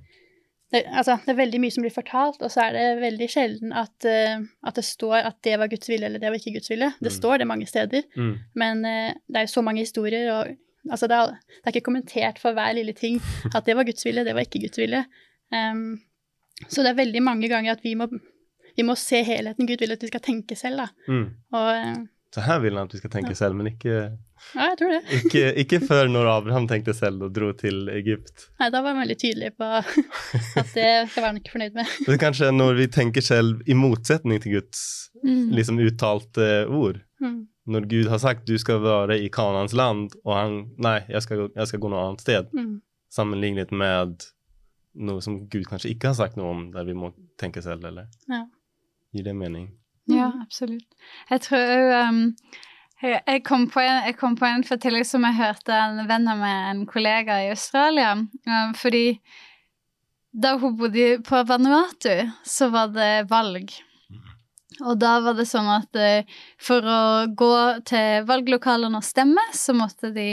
det, 0.72 0.84
altså, 0.86 1.16
det 1.26 1.32
er 1.32 1.36
veldig 1.46 1.60
mye 1.60 1.70
som 1.74 1.82
blir 1.82 1.90
fortalt, 1.94 2.42
og 2.42 2.50
så 2.50 2.60
er 2.68 2.72
det 2.72 3.00
veldig 3.02 3.26
sjelden 3.28 3.72
at, 3.74 4.04
uh, 4.06 4.44
at 4.66 4.74
det 4.76 4.84
står 4.84 5.16
at 5.26 5.36
det 5.42 5.58
var 5.58 5.66
Guds 5.66 5.88
vilje 5.88 6.06
eller 6.06 6.18
det 6.22 6.30
var 6.30 6.38
ikke 6.38 6.52
Guds 6.54 6.70
vilje. 6.70 6.92
Det 7.00 7.10
Mm. 7.10 7.16
står 7.18 7.38
det 7.38 7.46
mange 7.46 7.66
steder, 7.66 8.02
Mm. 8.16 8.38
men 8.54 8.84
uh, 8.84 9.10
det 9.28 9.36
er 9.36 9.40
jo 9.48 9.54
så 9.60 9.62
mange 9.64 9.80
historier, 9.82 10.30
og 10.32 10.56
altså, 10.88 11.08
det, 11.10 11.16
er, 11.18 11.34
det 11.60 11.66
er 11.66 11.74
ikke 11.74 11.86
kommentert 11.90 12.38
for 12.42 12.56
hver 12.56 12.72
lille 12.78 12.94
ting 12.96 13.18
at 13.54 13.66
det 13.66 13.76
var 13.76 13.84
Guds 13.88 14.06
vilje, 14.06 14.24
det 14.24 14.34
var 14.36 14.46
ikke 14.46 14.62
Guds 14.64 14.78
vilje. 14.80 15.04
Um, 15.52 15.98
så 16.68 16.84
det 16.84 16.92
er 16.94 17.00
veldig 17.02 17.22
mange 17.24 17.48
ganger 17.50 17.72
at 17.76 17.82
vi 17.84 17.94
må, 17.98 18.06
vi 18.76 18.84
må 18.86 18.94
se 18.96 19.22
helheten. 19.26 19.66
Gud 19.68 19.80
vil 19.80 19.92
at 19.96 20.02
vi 20.04 20.10
skal 20.12 20.20
tenke 20.24 20.56
selv, 20.56 20.82
da. 20.84 20.88
Mm. 21.08 21.28
Og 21.56 21.68
eh, 21.74 22.00
Så 22.36 22.44
her 22.46 22.60
vil 22.62 22.76
han 22.78 22.86
at 22.86 22.92
vi 22.94 23.00
skal 23.00 23.10
tenke 23.10 23.32
Ja. 23.32 23.38
selv, 23.40 23.56
men 23.58 23.66
ikke, 23.72 23.94
ja, 24.54 24.66
jeg 24.70 24.76
tror 24.78 24.92
det. 24.94 25.00
ikke, 25.20 25.42
ikke 25.64 25.80
før 25.88 26.08
når 26.12 26.28
Abraham 26.36 26.68
tenkte 26.70 26.94
selv 26.94 27.24
og 27.26 27.32
dro 27.34 27.48
til 27.58 27.88
Egypt. 27.90 28.44
Nei, 28.60 28.68
da 28.70 28.82
var 28.84 28.92
han 28.94 29.02
veldig 29.02 29.16
tydelig 29.18 29.50
på 29.58 29.66
at 29.80 29.90
det 30.76 30.86
skal 31.10 31.22
være 31.24 31.26
han 31.32 31.40
ikke 31.40 31.54
fornøyd 31.56 31.74
med. 31.80 31.90
Det 32.06 32.14
er 32.14 32.20
kanskje 32.22 32.52
når 32.54 32.78
vi 32.78 32.86
tenker 32.94 33.24
selv 33.26 33.64
i 33.66 33.74
motsetning 33.76 34.40
til 34.44 34.58
Guds 34.60 34.84
Mm. 35.20 35.50
liksom 35.52 35.76
uttalte 35.84 36.44
ord. 36.72 36.96
Mm. 37.20 37.42
Når 37.70 37.86
Gud 37.90 38.08
har 38.10 38.18
sagt 38.18 38.46
du 38.48 38.56
skal 38.58 38.80
være 38.82 39.16
i 39.22 39.28
Kanans 39.32 39.72
land, 39.78 40.10
og 40.24 40.34
han 40.36 40.54
nei, 40.82 40.96
jeg 41.08 41.22
skal, 41.22 41.36
gå- 41.44 41.52
jeg 41.56 41.70
skal 41.70 41.80
gå 41.84 41.90
noe 41.92 42.04
annet 42.08 42.20
sted, 42.24 42.48
Mm. 42.56 42.80
sammenlignet 43.10 43.70
med 43.72 44.24
noe 44.94 45.20
som 45.22 45.36
Gud 45.48 45.64
kanskje 45.70 45.90
ikke 45.94 46.10
har 46.10 46.14
sagt 46.18 46.36
noe 46.36 46.50
om, 46.50 46.64
der 46.74 46.84
vi 46.84 46.94
må 46.98 47.12
tenke 47.38 47.62
selv, 47.62 47.84
eller 47.84 48.08
Ja. 48.28 48.44
gir 49.14 49.22
det 49.24 49.36
mening? 49.36 49.68
Ja, 50.10 50.32
absolutt. 50.42 50.86
Jeg 51.30 51.40
tror 51.44 51.58
òg 51.58 52.08
um, 52.08 52.34
jeg, 53.02 53.22
jeg, 53.26 53.44
kom 53.44 53.68
på 53.70 53.80
en, 53.80 54.02
jeg 54.06 54.16
kom 54.18 54.34
på 54.36 54.44
en 54.48 54.64
fortelling 54.66 55.04
som 55.06 55.22
jeg 55.24 55.34
hørte 55.38 55.70
en 55.72 56.08
venn 56.08 56.26
av 56.28 56.38
meg, 56.38 56.70
en 56.74 56.86
kollega 56.86 57.38
i 57.46 57.50
Australia. 57.50 58.12
um, 58.46 58.74
fordi 58.74 59.20
da 60.34 60.56
hun 60.58 60.76
bodde 60.76 61.22
på 61.26 61.44
Vanuatu, 61.46 62.30
så 62.44 62.68
var 62.70 62.88
det 62.94 63.28
valg. 63.30 63.70
Og 64.78 64.98
da 65.02 65.16
var 65.24 65.34
det 65.38 65.48
sånn 65.50 65.68
at 65.72 65.96
eh, 65.98 66.26
for 66.62 66.84
å 66.86 67.26
gå 67.36 67.54
til 67.90 68.26
valglokalene 68.28 69.00
og 69.00 69.06
stemme, 69.06 69.42
så 69.56 69.74
måtte 69.76 70.12
de 70.14 70.28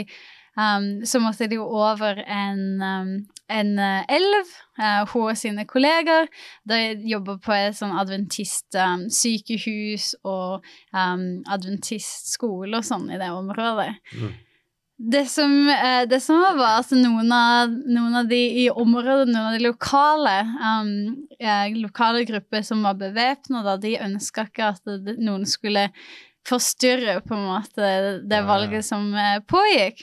um, 0.58 1.04
så 1.06 1.20
måtte 1.20 1.48
de 1.50 1.56
jo 1.58 1.66
over 1.66 2.22
en, 2.22 2.82
um, 2.82 3.26
en 3.48 3.78
eh, 3.78 4.04
elv, 4.18 4.46
Uh, 4.78 5.02
hun 5.10 5.32
og 5.32 5.34
sine 5.34 5.66
kolleger. 5.66 6.30
De 6.70 6.94
jobber 7.10 7.42
på 7.42 7.50
et 7.50 7.74
sånn 7.74 7.90
adventist-sykehus 7.98 10.14
og 10.22 10.62
um, 10.94 11.42
adventistskole 11.50 12.78
og 12.78 12.86
sånn 12.86 13.10
i 13.10 13.18
det 13.18 13.26
området. 13.34 13.98
Mm. 14.14 14.36
Det 14.98 15.26
som, 15.30 15.68
eh, 15.70 16.08
det 16.08 16.18
som 16.20 16.40
var, 16.40 16.80
at 16.80 16.90
noen 16.90 17.30
av, 17.32 17.70
noen 17.70 18.16
av 18.18 18.26
de 18.26 18.38
i 18.64 18.66
området, 18.66 19.28
noen 19.30 19.46
av 19.46 19.54
de 19.54 19.62
lokale, 19.62 20.40
um, 20.58 20.88
eh, 21.38 21.76
lokale 21.78 22.24
grupper 22.26 22.64
som 22.66 22.82
var 22.82 22.98
bevæpna, 22.98 23.76
de 23.78 23.94
ønska 24.02 24.48
ikke 24.48 24.72
at 24.72 25.14
noen 25.22 25.46
skulle 25.46 25.86
forstyrre 26.48 27.20
på 27.22 27.36
en 27.36 27.46
måte 27.46 27.90
det 28.26 28.40
valget 28.48 28.88
som 28.88 29.12
eh, 29.14 29.38
pågikk. 29.46 30.02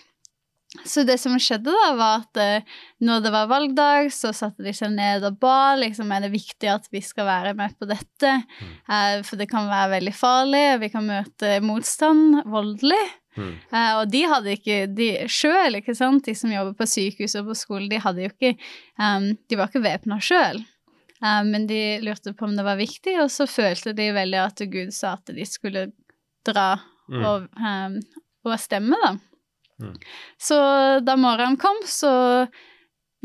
Så 0.85 1.03
det 1.07 1.17
som 1.19 1.35
skjedde 1.39 1.71
da, 1.71 1.91
var 1.95 2.23
at 2.23 2.65
når 3.03 3.21
det 3.23 3.31
var 3.31 3.47
valgdag, 3.47 4.09
så 4.11 4.33
satte 4.35 4.63
de 4.63 4.73
seg 4.75 4.91
ned 4.91 5.23
og 5.23 5.37
ba. 5.39 5.75
Liksom, 5.79 6.11
er 6.11 6.25
det 6.25 6.33
viktig 6.33 6.67
at 6.67 6.89
vi 6.91 6.99
skal 7.03 7.29
være 7.29 7.53
med 7.55 7.77
på 7.79 7.87
dette? 7.87 8.33
Eh, 8.87 9.21
for 9.27 9.39
det 9.39 9.47
kan 9.51 9.69
være 9.71 9.93
veldig 9.97 10.15
farlig, 10.15 10.65
vi 10.83 10.91
kan 10.91 11.07
møte 11.07 11.59
motstand 11.63 12.41
voldelig. 12.51 13.03
Mm. 13.35 13.51
Eh, 13.71 13.91
og 13.99 14.05
de 14.11 14.23
hadde 14.31 14.55
ikke 14.55 14.77
de 14.95 15.09
sjøl, 15.31 15.79
ikke 15.81 15.95
sant, 15.97 16.25
de 16.25 16.35
som 16.37 16.53
jobber 16.53 16.77
på 16.79 16.87
sykehus 16.87 17.35
og 17.39 17.51
på 17.51 17.57
skole, 17.59 17.89
de 17.91 17.99
hadde 17.99 18.23
jo 18.25 18.31
ikke 18.31 18.55
um, 18.99 19.31
De 19.49 19.59
var 19.59 19.69
ikke 19.69 19.83
væpna 19.83 20.21
sjøl. 20.23 20.63
men 21.47 21.63
de 21.67 21.99
lurte 22.03 22.33
på 22.35 22.45
om 22.45 22.55
det 22.55 22.63
var 22.67 22.77
viktig, 22.77 23.15
og 23.23 23.31
så 23.31 23.47
følte 23.49 23.93
de 23.97 24.11
veldig 24.13 24.41
at 24.43 24.61
Gud 24.69 24.91
sa 24.93 25.13
at 25.15 25.31
de 25.33 25.45
skulle 25.47 25.87
dra 26.45 26.75
Mm. 27.09 27.21
og, 27.21 27.47
um, 27.61 27.97
og 28.45 28.59
stemme, 28.61 28.97
da. 29.03 29.11
Mm. 29.81 29.97
Så 30.41 30.57
da 31.05 31.15
morgenen 31.19 31.57
kom, 31.61 31.77
så 31.85 32.47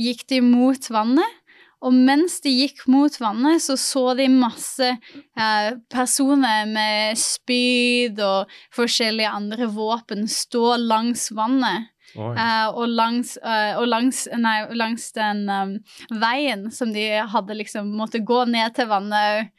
gikk 0.01 0.27
de 0.33 0.41
mot 0.45 0.91
vannet, 0.93 1.40
Og 1.81 1.95
mens 1.97 2.41
de 2.45 2.53
gikk 2.53 2.85
mot 2.93 3.15
vannet, 3.23 3.63
så 3.65 3.77
så 3.81 4.03
de 4.19 4.27
masse 4.33 4.89
eh, 4.91 5.71
personer 5.93 6.67
med 6.69 7.17
spyd 7.21 8.21
og 8.25 8.53
forskjellige 8.77 9.33
andre 9.41 9.71
våpen 9.73 10.29
stå 10.29 10.75
langs 10.83 11.31
vannet. 11.33 11.89
Eh, 12.37 12.69
og 12.75 12.89
langs, 12.89 13.37
uh, 13.45 13.79
og 13.79 13.87
langs, 13.87 14.25
nei, 14.35 14.67
langs 14.75 15.13
den 15.15 15.45
um, 15.49 15.75
veien 16.21 16.65
som 16.75 16.91
de 16.93 17.05
hadde 17.31 17.55
liksom 17.55 17.93
måtte 17.97 18.19
gå 18.27 18.41
ned 18.51 18.75
til 18.75 18.89
vannet 18.91 19.21
òg. 19.39 19.51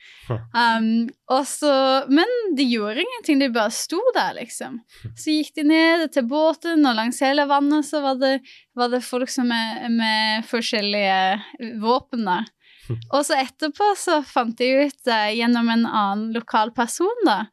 Um, 0.55 1.09
og 1.31 1.45
så- 1.47 2.05
men 2.09 2.27
de 2.55 2.63
gjorde 2.63 3.03
ingenting, 3.03 3.39
de 3.39 3.49
bare 3.49 3.71
sto 3.71 3.99
der, 4.15 4.33
liksom. 4.39 4.79
Så 5.15 5.31
gikk 5.31 5.53
de 5.55 5.63
ned 5.63 6.11
til 6.11 6.23
båten, 6.27 6.85
og 6.85 6.95
langs 6.95 7.19
hele 7.23 7.45
vannet 7.47 7.85
så 7.87 8.01
var 8.01 8.15
det, 8.19 8.41
var 8.75 8.89
det 8.89 9.03
folk 9.03 9.29
som 9.29 9.47
med, 9.47 9.89
med 9.91 10.43
forskjellige 10.45 11.41
våpen 11.81 12.25
der. 12.25 12.45
Og 13.13 13.23
så 13.25 13.37
etterpå 13.39 13.93
så 13.95 14.21
fant 14.27 14.57
de 14.57 14.67
ut 14.87 15.07
uh, 15.07 15.29
gjennom 15.31 15.69
en 15.69 15.85
annen 15.85 16.33
lokal 16.33 16.71
person, 16.75 17.23
da, 17.25 17.45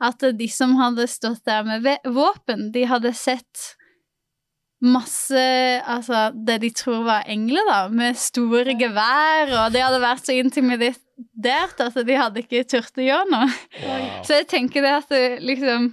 at 0.00 0.20
de 0.38 0.46
som 0.48 0.76
hadde 0.78 1.06
stått 1.10 1.44
der 1.44 1.64
med 1.66 1.84
våpen, 2.06 2.70
de 2.72 2.84
hadde 2.86 3.12
sett 3.14 3.74
masse 4.84 5.40
Altså 5.82 6.28
det 6.34 6.60
de 6.62 6.70
tror 6.70 7.04
var 7.06 7.26
engler, 7.26 7.64
da, 7.66 7.78
med 7.90 8.18
store 8.18 8.76
gevær, 8.78 9.50
og 9.64 9.72
de 9.74 9.82
hadde 9.82 10.00
vært 10.02 10.26
så 10.28 10.36
intimidert 10.38 11.80
at 11.82 11.96
de 12.06 12.14
hadde 12.14 12.44
ikke 12.44 12.62
turt 12.70 12.98
å 13.00 13.02
gjøre 13.02 13.26
noe. 13.32 13.48
Wow. 13.82 14.04
Så 14.26 14.38
jeg 14.38 14.46
tenker 14.52 14.84
det 14.84 14.92
at 15.00 15.08
det 15.10 15.24
liksom 15.42 15.88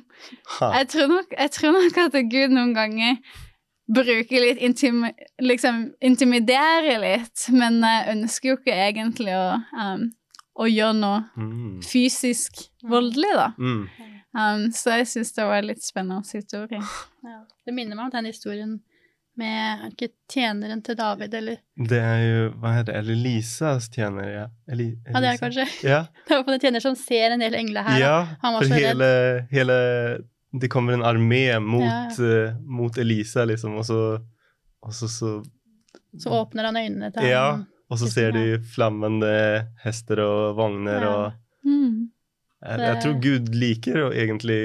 jeg 0.76 0.88
tror, 0.90 1.08
nok, 1.12 1.34
jeg 1.38 1.52
tror 1.52 1.74
nok 1.76 1.98
at 2.06 2.20
Gud 2.30 2.54
noen 2.54 2.74
ganger 2.78 3.18
bruker 3.96 4.42
litt 4.42 4.62
intim, 4.66 5.04
liksom 5.42 5.92
intimiderer 6.02 6.98
litt, 7.02 7.48
men 7.54 7.82
jeg 7.86 8.16
ønsker 8.16 8.50
jo 8.50 8.58
ikke 8.58 8.78
egentlig 8.88 9.36
å, 9.38 9.60
um, 9.78 10.08
å 10.58 10.70
gjøre 10.70 10.98
noe 10.98 11.20
Mm. 11.38 11.82
fysisk 11.86 12.64
voldelig, 12.84 13.34
da. 13.38 13.52
Mm. 13.60 13.84
Um, 14.36 14.66
så 14.76 14.98
jeg 15.00 15.08
syns 15.08 15.32
det 15.38 15.46
var 15.48 15.62
en 15.62 15.68
litt 15.70 15.84
spennende 15.86 16.26
historie. 16.28 16.82
Ja. 17.24 17.38
Det 17.66 17.74
minner 17.74 17.96
meg 17.96 18.06
om 18.10 18.12
den 18.18 18.26
historien 18.30 18.74
med 19.36 19.86
er 19.86 19.90
ikke 19.92 20.10
tjeneren 20.32 20.82
til 20.84 20.96
David, 20.96 21.34
eller 21.36 21.58
Det 21.76 21.98
er 22.00 22.20
jo 22.24 22.44
Hva 22.62 22.70
heter 22.78 22.94
det? 22.94 23.00
Eller 23.02 23.16
Lisas 23.20 23.90
tjener, 23.92 24.30
ja. 24.32 24.46
Eli, 24.72 24.86
Ja, 25.10 25.20
det 25.20 25.32
er 25.34 25.40
kanskje 25.42 25.66
Ja, 25.84 25.98
Det 26.28 26.38
var 26.38 26.44
på 26.48 26.54
en 26.54 26.60
tjener 26.64 26.80
som 26.84 26.96
ser 26.96 27.32
en 27.36 27.44
del 27.44 27.56
engler 27.60 27.84
her. 27.84 28.00
ja 28.00 28.14
Han 28.42 28.54
var 28.56 28.62
for 28.64 28.70
så 28.72 28.80
hele, 28.80 29.10
hele 29.52 29.76
Det 30.56 30.70
kommer 30.72 30.94
en 30.96 31.04
armé 31.04 31.60
mot, 31.60 31.84
Ja, 31.84 32.08
uh, 32.16 32.56
mot 32.64 32.96
Elisa, 32.98 33.44
liksom, 33.46 33.76
og 33.76 33.84
så 33.86 34.00
Og 34.82 34.94
så, 34.96 35.08
så 35.12 35.34
Så 36.18 36.30
åpner 36.32 36.64
han 36.70 36.78
øynene 36.80 37.12
til 37.12 37.28
Ja. 37.28 37.44
ham. 37.52 37.66
Og 37.92 38.00
så 38.00 38.08
ser 38.10 38.32
de 38.32 38.60
flammende 38.72 39.68
hester 39.84 40.20
og 40.24 40.56
vogner 40.56 41.02
Ja. 41.02 41.12
og 41.16 41.34
Mm. 41.66 42.12
Jeg, 42.66 42.80
jeg 42.82 43.02
tror 43.04 43.16
Gud 43.24 43.50
liker 43.56 44.00
å 44.06 44.08
egentlig 44.14 44.58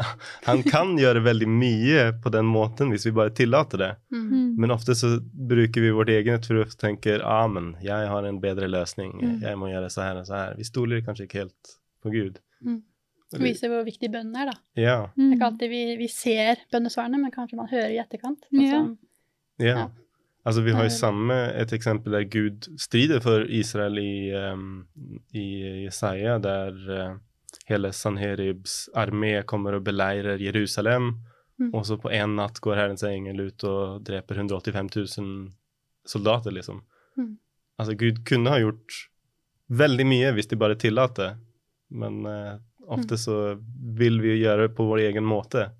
Han 0.48 0.62
kan 0.62 0.94
gjøre 1.00 1.22
veldig 1.24 1.48
mye 1.50 2.04
på 2.22 2.30
den 2.34 2.46
måten 2.46 2.92
hvis 2.94 3.06
vi 3.08 3.12
bare 3.16 3.30
tillater 3.34 3.78
det. 3.82 3.90
Mm. 4.14 4.22
Mm. 4.32 4.46
Men 4.62 4.70
ofte 4.74 4.94
så 4.98 5.14
bruker 5.22 5.80
vi 5.84 5.90
vårt 5.96 6.08
eget 6.14 6.46
fornuft 6.46 6.76
og 6.78 6.84
tenker 6.86 7.24
amen, 7.26 7.74
jeg 7.82 8.08
har 8.12 8.24
en 8.28 8.40
bedre 8.42 8.68
løsning, 8.70 9.12
Mm. 9.22 9.40
jeg 9.42 9.58
må 9.58 9.68
gjøre 9.72 9.90
så 9.90 10.02
her 10.06 10.20
og 10.22 10.26
så 10.28 10.34
her. 10.38 10.54
Vi 10.58 10.64
stoler 10.68 11.02
kanskje 11.06 11.26
ikke 11.28 11.42
helt 11.44 11.76
på 12.02 12.10
Gud. 12.14 12.38
Mm. 12.64 12.80
Det 13.32 13.40
viser 13.40 13.70
hvor 13.72 13.84
viktig 13.86 14.10
bønnen 14.12 14.36
er, 14.36 14.50
da. 14.50 14.56
Ja, 14.76 14.96
Det 15.16 15.22
er 15.22 15.26
Mm. 15.28 15.32
ikke 15.38 15.46
alltid 15.48 15.70
vi, 15.72 15.82
vi 15.96 16.08
ser 16.08 16.56
bønnesvarene, 16.72 17.18
men 17.22 17.30
kanskje 17.32 17.56
man 17.56 17.68
hører 17.70 17.90
i 17.94 17.98
etterkant. 18.02 18.44
Ja. 18.52 18.60
Altså, 18.60 18.96
ja. 19.58 19.66
Ja. 19.76 19.88
Altså, 20.44 20.60
vi 20.66 20.72
har 20.74 20.82
jo 20.82 20.90
er- 20.90 20.98
samme 20.98 21.34
et 21.62 21.72
eksempel 21.72 22.12
der 22.12 22.24
Gud 22.28 22.66
strider 22.76 23.20
for 23.20 23.44
Israel 23.48 23.96
i, 23.98 24.32
um, 24.34 24.86
i 25.32 25.84
Jesaja, 25.84 26.38
der 26.42 26.72
uh, 26.90 27.16
hele 27.68 27.92
Sanheribs 27.94 28.88
armé 28.98 29.36
kommer 29.48 29.76
og 29.78 29.84
beleirer 29.86 30.40
Jerusalem. 30.42 31.12
Mm. 31.60 31.70
Og 31.72 31.86
så 31.86 31.98
på 32.00 32.10
én 32.10 32.36
natt 32.38 32.60
går 32.64 32.78
Herrens 32.78 33.04
engel 33.06 33.48
ut 33.48 33.64
og 33.68 34.02
dreper 34.06 34.40
185 34.40 34.90
000 34.96 35.52
soldater, 36.08 36.54
liksom. 36.54 36.82
Mm. 37.18 37.36
Altså, 37.78 37.94
Gud 37.98 38.24
kunne 38.28 38.50
ha 38.50 38.60
gjort 38.62 38.98
veldig 39.72 40.06
mye 40.08 40.32
hvis 40.36 40.50
de 40.50 40.58
bare 40.60 40.78
tillater, 40.80 41.36
men 41.92 42.24
uh, 42.26 42.58
ofte 42.88 43.14
Mm. 43.14 43.22
så 43.24 43.36
vil 43.98 44.20
vi 44.20 44.40
gjøre 44.40 44.68
det 44.68 44.74
på 44.76 44.88
vår 44.88 45.06
egen 45.08 45.24
måte. 45.24 45.70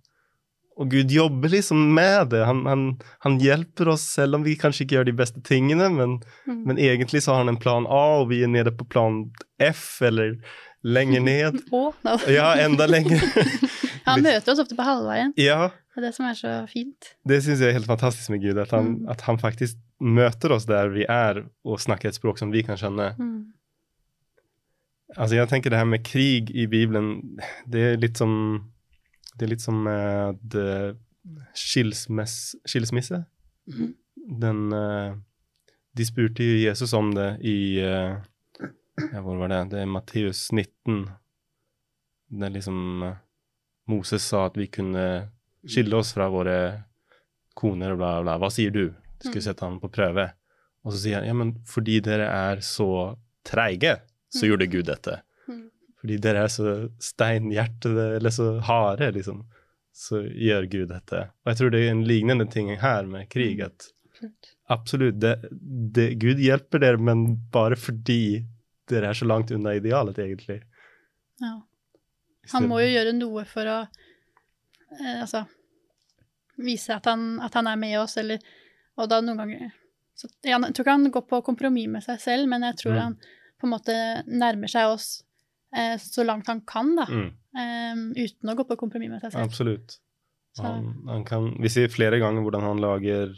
Og 0.80 0.88
Gud 0.90 1.10
jobber 1.12 1.52
liksom 1.52 1.94
med 1.94 2.30
det. 2.32 2.44
Han, 2.48 2.64
han, 2.66 2.84
han 3.20 3.38
hjelper 3.38 3.92
oss 3.92 4.06
selv 4.14 4.38
om 4.38 4.44
vi 4.46 4.56
kanskje 4.56 4.86
ikke 4.86 4.96
gjør 4.96 5.08
de 5.10 5.18
beste 5.18 5.42
tingene, 5.44 5.90
men, 5.92 6.20
mm. 6.46 6.62
men 6.68 6.80
egentlig 6.80 7.22
så 7.22 7.34
har 7.34 7.44
han 7.44 7.52
en 7.52 7.60
plan 7.60 7.86
A, 7.86 8.22
og 8.22 8.30
vi 8.30 8.40
er 8.44 8.52
nede 8.52 8.72
på 8.72 8.86
plan 8.88 9.26
F, 9.60 10.00
eller 10.08 10.38
lenger 10.84 11.20
ned. 11.22 11.60
Å, 11.78 11.82
da. 12.02 12.16
Ja, 12.30 12.52
enda 12.64 12.86
lenger. 12.90 13.20
Han 14.08 14.22
møter 14.24 14.52
oss 14.52 14.58
ofte 14.64 14.74
på 14.74 14.82
halvveien. 14.86 15.32
ja, 15.38 15.68
Det 15.94 16.00
er 16.00 16.06
det 16.08 16.14
som 16.16 16.26
er 16.26 16.34
så 16.34 16.52
fint. 16.66 17.12
det 17.28 17.42
syns 17.44 17.60
jeg 17.62 17.68
er 17.70 17.76
helt 17.76 17.86
fantastisk 17.86 18.30
med 18.34 18.40
Gud, 18.42 18.58
at 18.58 18.70
han, 18.74 18.86
Mm. 18.96 19.08
at 19.12 19.20
han 19.28 19.38
faktisk 19.38 19.76
møter 20.02 20.50
oss 20.56 20.64
der 20.66 20.88
vi 20.90 21.04
er, 21.06 21.44
og 21.64 21.78
snakker 21.80 22.08
et 22.08 22.16
språk 22.18 22.38
som 22.40 22.50
vi 22.50 22.62
kan 22.66 22.76
skjønne. 22.80 23.12
Mm. 23.18 23.52
Altså, 25.16 25.36
jeg 25.36 25.48
tenker 25.52 25.70
det 25.70 25.78
her 25.78 25.84
med 25.86 26.02
krig 26.08 26.50
i 26.56 26.64
Bibelen, 26.66 27.36
det 27.68 27.82
er 27.92 27.96
litt 28.00 28.16
som 28.18 28.32
Det 29.38 29.46
er 29.46 29.50
litt 29.54 29.62
som 29.64 29.78
med 29.84 30.54
eh, 30.60 30.92
skilsmisse. 31.56 33.22
Mm. 33.70 33.94
Den 34.42 34.72
uh, 34.72 35.14
De 35.96 36.04
spurte 36.04 36.44
jo 36.44 36.58
Jesus 36.66 36.92
om 36.96 37.10
det 37.14 37.30
i 37.44 37.78
eh, 37.80 38.16
Ja, 39.00 39.20
hvor 39.24 39.38
var 39.40 39.48
det? 39.48 39.60
Det 39.72 39.80
er 39.82 39.86
Matteus 39.88 40.50
19. 40.52 41.06
Det 42.32 42.46
er 42.48 42.52
liksom 42.54 43.02
eh, 43.06 43.16
Moses 43.88 44.24
sa 44.28 44.46
at 44.48 44.56
vi 44.60 44.66
kunne 44.72 45.04
skille 45.68 45.96
oss 45.96 46.12
fra 46.16 46.28
våre 46.32 46.56
koner 47.58 47.92
og 47.94 47.98
bla, 48.00 48.12
bla. 48.24 48.36
Hva 48.40 48.50
sier 48.52 48.70
du? 48.74 48.88
De 48.90 49.28
skulle 49.28 49.42
Mm. 49.42 49.48
sette 49.48 49.64
han 49.64 49.80
på 49.80 49.88
prøve. 49.92 50.28
Og 50.84 50.92
så 50.92 50.98
sier 51.04 51.20
han 51.20 51.26
ja, 51.28 51.34
men 51.38 51.52
fordi 51.68 52.00
dere 52.02 52.26
er 52.26 52.56
så 52.64 53.16
treige, 53.46 54.00
så 54.32 54.42
Mm. 54.44 54.48
gjorde 54.50 54.70
Gud 54.72 54.84
dette. 54.86 55.16
Mm. 55.48 55.70
Fordi 56.00 56.16
dere 56.18 56.42
er 56.44 56.48
så 56.48 56.90
steinhjertede, 56.98 58.16
eller 58.16 58.30
så 58.30 58.60
harde, 58.60 59.12
liksom, 59.14 59.44
så 59.94 60.22
gjør 60.26 60.66
Gud 60.70 60.88
dette. 60.88 61.20
Og 61.44 61.52
jeg 61.52 61.56
tror 61.56 61.70
det 61.70 61.80
er 61.86 61.90
en 61.92 62.04
lignende 62.04 62.50
ting 62.50 62.68
her 62.80 63.06
med 63.06 63.28
krig, 63.30 63.60
at 63.60 63.88
absolutt, 64.70 65.20
det, 65.20 65.36
det, 65.92 66.18
Gud 66.18 66.38
hjelper 66.38 66.80
dere, 66.80 66.98
men 66.98 67.36
bare 67.52 67.76
fordi 67.76 68.44
dere 68.90 69.08
er 69.12 69.14
så 69.14 69.26
langt 69.28 69.50
unna 69.54 69.74
idealet, 69.78 70.18
egentlig. 70.18 70.62
Ja. 71.40 71.60
Han 72.52 72.68
må 72.68 72.80
jo 72.82 72.88
gjøre 72.90 73.12
noe 73.14 73.44
for 73.46 73.68
å 73.70 73.76
eh, 73.86 75.20
altså 75.22 75.44
vise 76.62 76.94
at 76.96 77.06
han, 77.06 77.40
at 77.42 77.54
han 77.54 77.66
er 77.70 77.76
med 77.80 77.98
oss, 78.00 78.16
eller 78.20 78.38
Og 79.00 79.08
da 79.08 79.20
noen 79.24 79.38
ganger 79.40 79.70
så, 80.14 80.28
Jeg 80.44 80.60
tror 80.60 80.84
ikke 80.84 80.90
han 80.98 81.10
går 81.14 81.22
på 81.30 81.38
kompromiss 81.46 81.88
med 81.88 82.02
seg 82.04 82.18
selv, 82.20 82.48
men 82.50 82.62
jeg 82.62 82.76
tror 82.82 82.92
Mm. 82.92 83.00
han 83.00 83.14
på 83.58 83.66
en 83.66 83.70
måte 83.72 83.94
nærmer 84.28 84.68
seg 84.68 84.90
oss 84.90 85.22
eh, 85.74 85.96
så 85.96 86.24
langt 86.26 86.46
han 86.48 86.60
kan, 86.60 86.94
da. 86.96 87.06
Mm, 87.08 87.30
eh, 87.56 88.24
uten 88.26 88.50
å 88.52 88.56
gå 88.58 88.66
på 88.68 88.76
kompromiss 88.76 89.08
med 89.10 89.20
seg 89.22 89.32
selv. 89.32 89.44
absolutt. 89.46 89.98
Han, 90.60 90.90
han 91.08 91.24
kan, 91.24 91.56
vi 91.62 91.68
ser 91.72 91.88
flere 91.88 92.18
ganger 92.20 92.42
hvordan 92.44 92.62
han 92.68 92.80
lager 92.82 93.32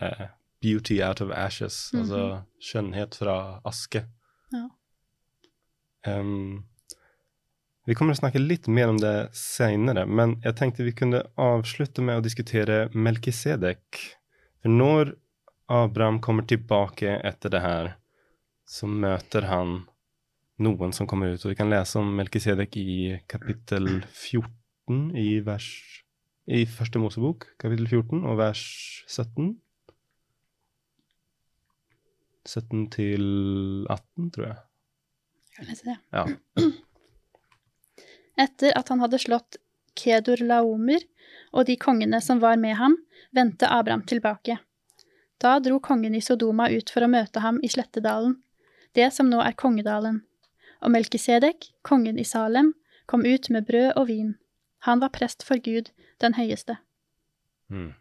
eh, 0.00 0.28
beauty 0.62 1.02
out 1.02 1.20
of 1.20 1.30
ashes, 1.30 1.90
Mhm. 1.92 2.00
altså 2.00 2.44
skjønnhet 2.62 3.14
fra 3.14 3.60
aske. 3.64 4.06
Em, 6.06 6.64
vi 7.86 7.94
kommer 7.94 8.14
å 8.16 8.20
snakke 8.20 8.42
litt 8.42 8.68
mer 8.70 8.90
om 8.92 9.00
det 9.00 9.30
senere, 9.36 10.06
men 10.06 10.36
jeg 10.44 10.58
tenkte 10.58 10.86
vi 10.86 10.94
kunne 10.96 11.24
avslutte 11.38 12.04
med 12.04 12.20
å 12.20 12.24
diskutere 12.24 12.86
Melkisedek. 12.94 14.00
For 14.62 14.72
når 14.72 15.14
Abraham 15.70 16.20
kommer 16.22 16.46
tilbake 16.46 17.18
etter 17.26 17.52
det 17.54 17.62
her, 17.62 17.92
så 18.66 18.88
møter 18.90 19.46
han 19.50 19.84
noen 20.62 20.94
som 20.96 21.06
kommer 21.10 21.34
ut. 21.34 21.44
Og 21.44 21.52
vi 21.52 21.58
kan 21.58 21.70
lese 21.70 21.98
om 22.00 22.10
Melkisedek 22.18 22.78
i 22.80 22.96
kapittel 23.30 24.00
14 24.02 25.12
i 25.18 25.28
vers 25.46 25.68
i 26.46 26.62
første 26.70 27.02
Mosebok, 27.02 27.48
kapittel 27.58 27.88
14, 27.90 28.22
og 28.22 28.38
vers 28.38 28.62
17. 29.10 29.56
17 32.48 32.86
til 32.94 33.24
18, 33.90 34.30
tror 34.34 34.46
jeg. 34.46 34.58
Jeg 35.46 35.56
kan 35.56 35.70
lese 35.70 35.88
det. 35.88 35.96
Ja. 36.12 36.24
Etter 38.46 38.76
at 38.76 38.92
han 38.92 39.00
hadde 39.00 39.20
slått 39.22 39.58
Kedur 39.96 40.42
Laomer 40.44 41.04
og 41.56 41.66
de 41.68 41.76
kongene 41.80 42.20
som 42.20 42.42
var 42.42 42.58
med 42.60 42.76
ham, 42.76 42.98
vendte 43.32 43.68
Abraham 43.72 44.04
tilbake. 44.08 44.58
Da 45.40 45.58
dro 45.60 45.78
kongen 45.80 46.14
i 46.16 46.22
Sodoma 46.24 46.68
ut 46.72 46.90
for 46.92 47.04
å 47.04 47.10
møte 47.12 47.40
ham 47.44 47.60
i 47.64 47.70
Slettedalen, 47.72 48.38
det 48.96 49.10
som 49.12 49.28
nå 49.28 49.42
er 49.44 49.56
Kongedalen. 49.56 50.22
Og 50.84 50.92
Melkisedek, 50.92 51.72
kongen 51.84 52.18
i 52.20 52.24
Salem, 52.24 52.74
kom 53.06 53.24
ut 53.24 53.48
med 53.52 53.66
brød 53.68 53.92
og 53.96 54.08
vin. 54.08 54.34
Han 54.88 55.00
var 55.00 55.12
prest 55.12 55.44
for 55.44 55.60
Gud, 55.60 55.90
den 56.20 56.36
høyeste. 56.36 56.78
Mm. 57.68 57.92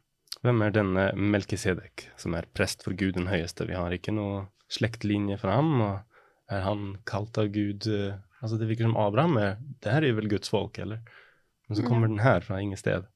Hvem 0.45 0.61
er 0.61 0.73
denne 0.75 1.05
Melkisedek, 1.17 2.09
som 2.21 2.35
er 2.37 2.45
prest 2.53 2.83
for 2.85 2.93
Gud 2.93 3.15
den 3.17 3.31
høyeste? 3.31 3.65
Vi 3.65 3.73
har 3.73 3.93
ikke 3.95 4.13
noe 4.13 4.43
slektlinje 4.69 5.39
fra 5.41 5.55
ham? 5.57 5.71
Og 5.81 6.53
er 6.53 6.61
han 6.61 6.91
kalt 7.09 7.37
av 7.41 7.49
Gud 7.55 7.87
eh, 7.89 8.21
Altså, 8.43 8.59
det 8.61 8.67
virker 8.69 8.85
som 8.85 8.97
Abraham 8.99 9.39
er 9.41 9.55
Det 9.81 9.89
her 9.89 10.05
er 10.05 10.13
vel 10.13 10.29
Guds 10.29 10.51
folk, 10.53 10.77
eller? 10.77 10.99
Men 11.65 11.79
så 11.79 11.85
kommer 11.87 12.11
den 12.11 12.21
her 12.21 12.43
fra 12.45 12.59
ingen 12.61 12.77
sted. 12.77 13.07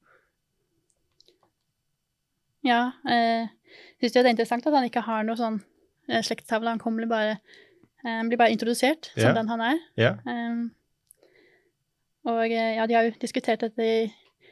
Ja, 2.66 2.90
eh, 3.06 3.46
syns 4.00 4.16
det 4.16 4.24
er 4.24 4.32
interessant 4.32 4.66
at 4.66 4.74
han 4.74 4.88
ikke 4.88 5.04
har 5.06 5.22
noe 5.22 5.38
sånn 5.38 5.60
eh, 6.10 6.18
slektstavle. 6.26 6.72
Han 6.74 6.82
kommer 6.82 7.06
bare, 7.06 7.36
eh, 8.02 8.24
blir 8.26 8.40
bare 8.40 8.50
introdusert 8.50 9.12
som 9.14 9.28
Ja. 9.28 9.36
den 9.38 9.52
han 9.52 9.62
er. 9.68 9.78
Ja. 9.96 10.12
Um, 10.26 10.72
og 12.26 12.42
eh, 12.50 12.74
ja, 12.80 12.86
de 12.90 12.98
har 12.98 13.06
jo 13.06 13.14
diskutert 13.22 13.62
dette 13.62 13.86
i, 13.86 14.10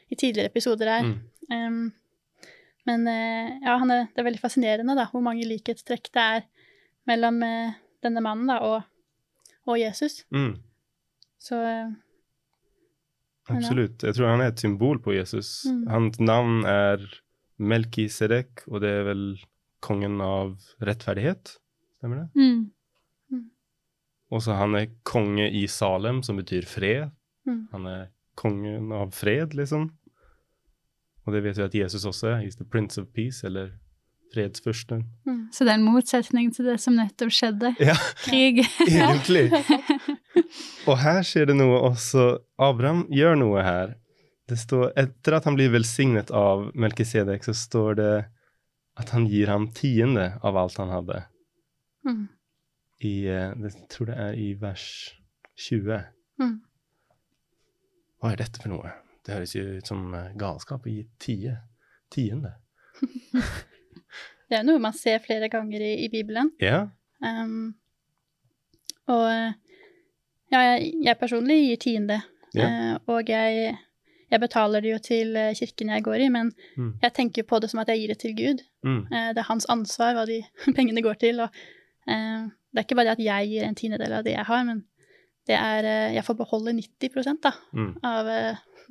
i 0.09 0.15
tidligere 0.15 0.53
episoder 0.53 0.93
her. 0.95 1.11
Mm. 1.11 1.19
Um, 1.51 1.83
men 2.89 3.05
eh, 3.11 3.59
ja, 3.63 3.77
han 3.83 3.93
er, 3.93 4.07
det 4.15 4.23
er 4.23 4.29
veldig 4.31 4.43
fascinerende 4.43 4.97
da, 4.99 5.09
hvor 5.13 5.25
mange 5.25 5.47
likhetstrekk 5.49 6.11
det 6.15 6.25
er 6.39 6.47
mellom 7.09 7.43
eh, 7.45 7.77
denne 8.05 8.23
mannen 8.25 8.51
da, 8.51 8.59
og, 8.65 9.53
og 9.69 9.81
Jesus. 9.81 10.23
Mm. 10.35 10.55
Så 11.43 11.61
eh, 11.63 11.93
Absolutt. 13.49 14.03
Jeg 14.05 14.17
tror 14.17 14.35
han 14.35 14.43
er 14.45 14.51
et 14.53 14.61
symbol 14.61 14.99
på 15.01 15.15
Jesus. 15.17 15.63
Mm. 15.69 15.85
Hans 15.89 16.19
navn 16.21 16.67
er 16.69 17.05
Melkisedek, 17.59 18.67
og 18.69 18.83
det 18.85 18.91
er 18.93 19.07
vel 19.07 19.23
kongen 19.85 20.19
av 20.21 20.59
rettferdighet. 20.85 21.55
Stemmer 21.97 22.27
det? 22.27 22.29
Mm. 22.37 22.67
Og 24.29 24.45
så 24.45 24.59
han 24.59 24.77
er 24.77 24.91
konge 25.09 25.49
i 25.49 25.65
Salem, 25.71 26.21
som 26.27 26.37
betyr 26.37 26.69
fred. 26.69 27.09
Mm. 27.49 27.63
Han 27.73 27.89
er 27.89 28.03
kongen 28.39 28.93
av 28.95 29.15
fred, 29.17 29.57
liksom. 29.57 29.89
Og 31.29 31.35
det 31.37 31.43
vet 31.45 31.59
vi 31.61 31.67
at 31.67 31.77
Jesus 31.77 32.07
også 32.09 32.33
er. 32.33 32.41
He's 32.41 32.57
the 32.57 32.65
prince 32.65 32.97
of 33.01 33.11
peace, 33.13 33.45
eller 33.45 33.75
fredsfyrsten. 34.33 35.05
mm. 35.27 35.49
Så 35.53 35.65
det 35.65 35.73
er 35.73 35.79
en 35.81 35.87
motsetning 35.89 36.51
til 36.55 36.69
det 36.69 36.79
som 36.81 36.97
nettopp 36.97 37.33
skjedde. 37.33 37.75
Ja, 37.81 37.97
Krig. 38.25 38.63
egentlig. 38.89 39.47
Og 40.89 40.99
her 41.01 41.21
skjer 41.25 41.49
det 41.51 41.57
noe 41.57 41.81
også. 41.91 42.39
Abraham 42.61 43.07
gjør 43.13 43.39
noe 43.41 43.65
her. 43.65 43.95
Det 44.49 44.57
står, 44.61 44.93
Etter 44.97 45.37
at 45.37 45.49
han 45.49 45.57
blir 45.59 45.73
velsignet 45.73 46.33
av 46.33 46.71
Melkisedek, 46.77 47.45
så 47.45 47.57
står 47.57 47.99
det 48.01 48.13
at 48.99 49.13
han 49.15 49.29
gir 49.31 49.53
ham 49.53 49.69
tiende 49.77 50.31
av 50.43 50.57
alt 50.57 50.81
han 50.81 50.93
hadde. 50.93 51.23
Mm. 52.09 52.25
I, 53.05 53.13
eh, 53.31 53.53
det, 53.61 53.75
tror 53.93 54.09
det 54.11 54.17
er 54.17 54.41
i 54.41 54.49
vers 54.59 54.87
20. 55.69 56.01
Mm. 56.41 56.57
Hva 58.19 58.33
er 58.33 58.41
dette 58.41 58.65
for 58.65 58.73
noe? 58.73 58.95
Det 59.29 59.35
høres 59.37 59.53
jo 59.55 59.63
ut 59.77 59.89
som 59.91 60.07
eh, 60.17 60.31
galskap 60.41 60.87
å 60.89 60.93
gi 60.93 61.03
tie. 61.21 61.59
Tiende. 62.09 62.55
Det 64.49 64.57
er 64.57 64.63
noe 64.65 64.81
man 64.81 64.95
ser 64.97 65.19
flere 65.21 65.51
ganger 65.53 65.83
i, 65.85 65.91
i 66.07 66.09
Bibelen. 66.09 66.49
Ja. 66.65 66.87
Um, 67.21 67.75
og 69.13 69.27
ja, 69.29 70.63
jeg, 70.63 70.95
jeg 71.05 71.19
personlig 71.21 71.59
gir 71.67 71.81
tiende. 71.83 72.17
Ja. 72.57 72.69
Uh, 72.71 72.95
og 73.13 73.29
jeg, 73.29 73.75
jeg 74.33 74.41
betaler 74.41 74.81
det 74.85 74.95
jo 74.95 75.01
til 75.05 75.37
eh, 75.37 75.51
kirken 75.59 75.93
jeg 75.93 76.05
går 76.07 76.25
i, 76.25 76.31
men 76.33 76.55
Mm. 76.79 76.95
jeg 77.03 77.13
tenker 77.19 77.45
på 77.45 77.59
det 77.61 77.69
som 77.73 77.81
at 77.83 77.89
jeg 77.93 78.01
gir 78.01 78.15
det 78.15 78.19
til 78.23 78.35
Gud. 78.39 78.65
Mm. 78.87 79.03
Uh, 79.13 79.29
det 79.37 79.43
er 79.45 79.49
hans 79.51 79.69
ansvar 79.69 80.17
hva 80.17 80.25
de 80.29 80.41
pengene 80.79 81.05
går 81.05 81.21
til. 81.21 81.45
Og, 81.45 81.53
uh, 82.09 82.49
det 82.73 82.81
er 82.81 82.87
ikke 82.89 82.97
bare 83.03 83.11
det 83.13 83.19
at 83.19 83.25
jeg 83.27 83.53
gir 83.53 83.69
en 83.69 83.77
tiendedel 83.77 84.17
av 84.17 84.25
det 84.25 84.33
jeg 84.39 84.49
har, 84.49 84.65
men 84.65 84.85
det 85.49 85.57
er 85.57 85.87
Jeg 86.13 86.25
får 86.27 86.37
beholde 86.41 86.73
90 86.77 87.37
da, 87.45 87.53
Mm. 87.73 87.93
av 88.05 88.27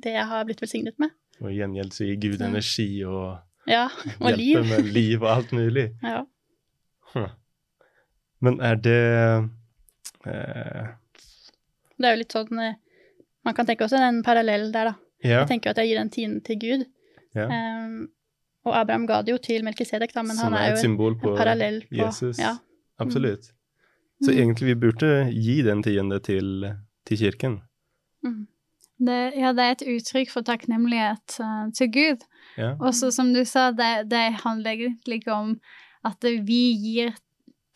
det 0.02 0.12
jeg 0.14 0.26
har 0.26 0.44
blitt 0.48 0.60
velsignet 0.62 0.98
med. 0.98 1.10
Og 1.40 1.50
i 1.52 1.58
gjengjeld 1.60 1.92
så 1.94 2.04
gir 2.06 2.16
Gud 2.22 2.40
energi 2.42 3.04
og 3.04 3.38
Ja, 3.68 3.86
og 4.20 4.32
liv. 4.38 4.58
med 4.66 4.84
liv 4.94 5.22
og 5.22 5.30
alt 5.36 5.52
mulig. 5.52 5.90
Ja. 6.02 6.24
Huh. 7.14 7.28
Men 8.40 8.60
er 8.60 8.74
det 8.76 8.98
eh, 10.26 10.86
Det 11.98 12.06
er 12.06 12.14
jo 12.14 12.20
litt 12.20 12.34
sånn 12.36 12.60
eh, 12.62 12.74
Man 13.46 13.54
kan 13.56 13.66
tenke 13.66 13.86
også 13.86 13.96
en 14.02 14.22
parallell 14.26 14.68
der, 14.74 14.90
da. 14.92 14.94
Ja. 15.24 15.40
Jeg 15.42 15.48
tenker 15.54 15.70
jo 15.70 15.74
at 15.74 15.80
jeg 15.82 15.88
gir 15.90 15.98
den 16.02 16.10
tienden 16.14 16.42
til 16.46 16.58
Gud. 16.62 16.86
ja. 17.34 17.46
Um, 17.48 18.08
og 18.68 18.74
Abraham 18.76 19.06
ga 19.08 19.22
det 19.24 19.32
jo 19.32 19.38
til 19.40 19.62
Melkisedek, 19.64 20.10
da, 20.12 20.20
men 20.26 20.36
Som 20.36 20.52
han 20.52 20.58
er 20.58 20.66
er 20.66 20.74
jo 20.74 20.80
symbol 20.82 21.14
en 21.14 21.20
på 21.22 21.30
parallell 21.38 21.78
på 21.88 21.96
Jesus. 22.02 22.36
Ja. 22.42 22.56
Absolutt. 23.00 23.46
Så 24.20 24.32
Mm. 24.32 24.38
egentlig 24.42 24.66
vi 24.66 24.74
burde 24.74 25.10
gi 25.32 25.62
den 25.62 25.82
tiende 25.82 26.18
til, 26.20 26.74
til 27.06 27.16
kirken. 27.18 27.60
Mm. 28.26 28.46
Det, 28.98 29.18
ja, 29.38 29.52
det 29.54 29.62
er 29.64 29.76
et 29.76 29.86
uttrykk 29.94 30.30
for 30.32 30.42
takknemlighet 30.46 31.36
uh, 31.40 31.68
til 31.76 31.90
Gud. 31.94 32.24
Ja. 32.58 32.72
Også 32.82 33.12
som 33.14 33.30
du 33.34 33.44
sa, 33.46 33.68
det, 33.70 34.08
det 34.10 34.24
handler 34.42 34.74
egentlig 34.74 35.20
ikke 35.20 35.34
om 35.36 35.52
at 36.08 36.24
vi 36.46 36.62
gir 36.82 37.14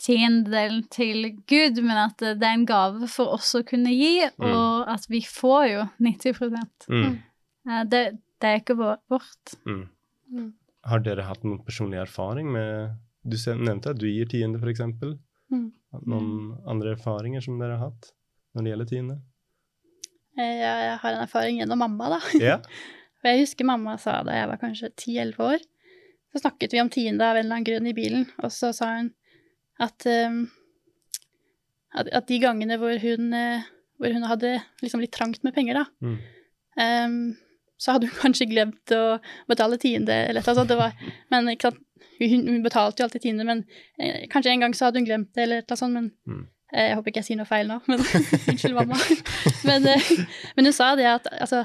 tiendedelen 0.03 0.83
til 0.91 1.29
Gud, 1.47 1.79
men 1.85 1.95
at 2.09 2.17
det, 2.19 2.33
det 2.41 2.49
er 2.49 2.57
en 2.59 2.67
gave 2.67 3.07
for 3.11 3.37
oss 3.37 3.53
å 3.55 3.63
kunne 3.67 3.93
gi, 3.95 4.25
Mm. 4.35 4.49
og 4.51 4.89
at 4.91 5.07
vi 5.11 5.21
får 5.23 5.67
jo 5.71 5.85
90 6.03 6.35
Mm. 6.91 7.19
Eh, 7.69 7.85
det, 7.87 8.01
det 8.43 8.49
er 8.49 8.59
ikke 8.59 8.75
vår, 8.81 8.97
vårt. 9.13 9.55
Mm. 9.67 9.85
Mm. 10.33 10.49
Har 10.91 10.99
dere 11.05 11.23
hatt 11.29 11.45
noen 11.47 11.63
personlig 11.63 12.01
erfaring 12.03 12.51
med 12.51 12.97
Du 13.23 13.37
nevnte 13.55 13.91
at 13.93 13.99
du 14.03 14.09
gir 14.09 14.27
tiende, 14.27 14.59
f.eks. 14.59 14.81
Mm. 15.53 15.69
Noen 16.11 16.57
andre 16.67 16.97
erfaringer 16.97 17.41
som 17.45 17.61
dere 17.61 17.77
har 17.79 17.93
hatt 17.93 18.09
når 18.57 18.65
det 18.65 18.71
gjelder 18.73 18.89
tiende? 18.91 19.17
Eh, 20.38 20.57
Jeg, 20.62 20.97
har 21.03 21.12
en 21.12 21.23
erfaring 21.27 21.59
gjennom 21.61 21.79
mamma, 21.83 22.09
da. 22.16 22.21
Ja. 22.40 22.57
For 23.23 23.29
jeg 23.31 23.45
husker 23.45 23.64
mamma 23.68 23.99
sa 24.03 24.23
da 24.27 24.33
jeg 24.35 24.49
var 24.51 24.59
kanskje 24.62 24.88
10-11 24.99 25.38
år, 25.47 25.61
så 26.33 26.40
snakket 26.42 26.73
vi 26.73 26.81
om 26.81 26.88
tiende 26.90 27.23
av 27.27 27.37
en 27.37 27.45
eller 27.45 27.59
annen 27.59 27.66
grunn 27.68 27.87
i 27.87 27.92
bilen, 27.95 28.25
og 28.42 28.51
så 28.51 28.73
sa 28.75 28.88
hun 28.97 29.11
at, 29.83 30.07
um, 30.09 30.40
at, 31.95 32.09
at 32.09 32.27
de 32.31 32.38
gangene 32.42 32.79
hvor 32.81 32.97
hun, 33.03 33.29
eh, 33.37 33.66
hvor 34.01 34.14
hun 34.16 34.25
hadde 34.27 34.55
liksom 34.83 35.03
litt 35.05 35.12
trangt 35.14 35.42
med 35.45 35.55
penger, 35.55 35.83
da, 35.83 35.85
Mm. 36.03 36.16
um, 36.81 37.37
så 37.83 37.92
hadde 37.97 38.09
hun 38.09 38.18
kanskje 38.25 38.49
glemt 38.51 38.95
å 38.97 39.18
betale 39.51 39.79
tiende, 39.83 40.14
eller 40.31 40.40
et 40.40 40.49
eller 40.49 40.55
annet 40.55 40.61
sånt. 40.62 40.73
Det 40.73 40.81
var, 40.81 40.92
men 41.35 41.53
hun, 42.23 42.49
hun 42.49 42.62
betalte 42.64 43.03
jo 43.03 43.07
alltid 43.09 43.23
tiende, 43.29 43.45
men 43.47 43.64
eh, 43.99 44.25
kanskje 44.33 44.53
en 44.55 44.61
gang 44.66 44.75
så 44.75 44.88
hadde 44.88 44.99
hun 45.03 45.09
glemt 45.09 45.33
det, 45.35 45.45
eller 45.47 45.62
et 45.62 45.66
eller 45.66 45.77
annet 45.77 45.85
sånt, 45.85 45.95
men 46.01 46.11
Mm. 46.27 46.45
Eh, 46.73 46.89
jeg 46.89 46.97
håper 46.99 47.11
ikke 47.13 47.21
jeg 47.23 47.29
sier 47.31 47.37
noe 47.41 47.49
feil 47.49 47.69
nå, 47.69 47.81
men 47.89 47.99
unnskyld, 48.51 48.75
mamma. 48.75 48.99
men, 49.69 49.87
eh, 49.87 50.11
men 50.57 50.65
hun 50.71 50.73
sa 50.77 50.95
det 50.99 51.07
at 51.11 51.27
altså, 51.41 51.65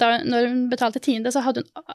da, 0.00 0.18
når 0.24 0.48
hun 0.48 0.64
betalte 0.72 1.00
tiende, 1.04 1.32
så 1.34 1.42
hadde 1.44 1.62
hun, 1.64 1.86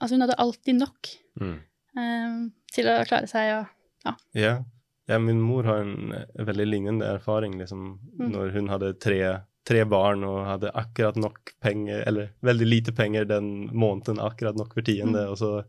altså, 0.00 0.12
hun 0.16 0.24
hadde 0.26 0.38
alltid 0.38 0.80
nok 0.80 1.12
Mm. 1.40 1.56
um, 1.98 2.52
til 2.72 2.86
å 2.86 3.00
klare 3.08 3.26
seg. 3.26 3.48
Og, 3.58 4.14
Ja. 4.36 4.52
ja, 5.08 5.18
min 5.18 5.40
mor 5.42 5.64
har 5.66 5.80
en 5.82 6.12
veldig 6.46 6.66
lignende 6.68 7.08
erfaring, 7.16 7.56
liksom, 7.58 7.98
Mm. 8.20 8.30
når 8.32 8.52
hun 8.52 8.68
hadde 8.68 8.92
tre, 9.00 9.18
tre 9.66 9.84
barn 9.84 10.22
og 10.24 10.44
hadde 10.46 10.70
akkurat 10.74 11.16
nok 11.16 11.52
penger, 11.60 12.04
eller 12.06 12.30
veldig 12.44 12.66
lite 12.68 12.92
penger 12.94 13.24
den 13.24 13.68
måneden, 13.72 14.18
akkurat 14.22 14.54
nok 14.56 14.74
for 14.74 14.82
tiende, 14.82 15.24
Mm. 15.24 15.30
og 15.30 15.38
så, 15.38 15.64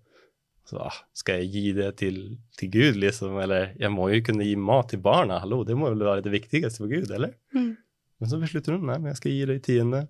så 0.65 0.80
ah, 0.82 0.95
skal 1.13 1.43
jeg 1.43 1.51
gi 1.54 1.63
det 1.78 1.91
til, 2.01 2.15
til 2.58 2.69
Gud, 2.73 2.97
liksom, 3.04 3.36
eller 3.43 3.71
jeg 3.78 3.91
må 3.93 4.08
jo 4.10 4.21
kunne 4.25 4.47
gi 4.47 4.56
mat 4.58 4.89
til 4.89 5.01
barna, 5.06 5.38
hallo, 5.43 5.63
det 5.67 5.78
må 5.78 5.91
vel 5.93 6.01
være 6.08 6.23
det 6.25 6.34
viktigste 6.34 6.82
for 6.82 6.89
Gud, 6.89 7.12
eller? 7.13 7.36
Mm. 7.54 7.75
Men 8.19 8.32
så 8.32 8.39
beslutter 8.41 8.73
hun, 8.73 8.86
nei, 8.89 8.97
men 8.97 9.12
jeg 9.12 9.19
skal 9.19 9.36
gi 9.36 9.45
det 9.49 9.58
i 9.60 9.65
tiende. 9.67 10.04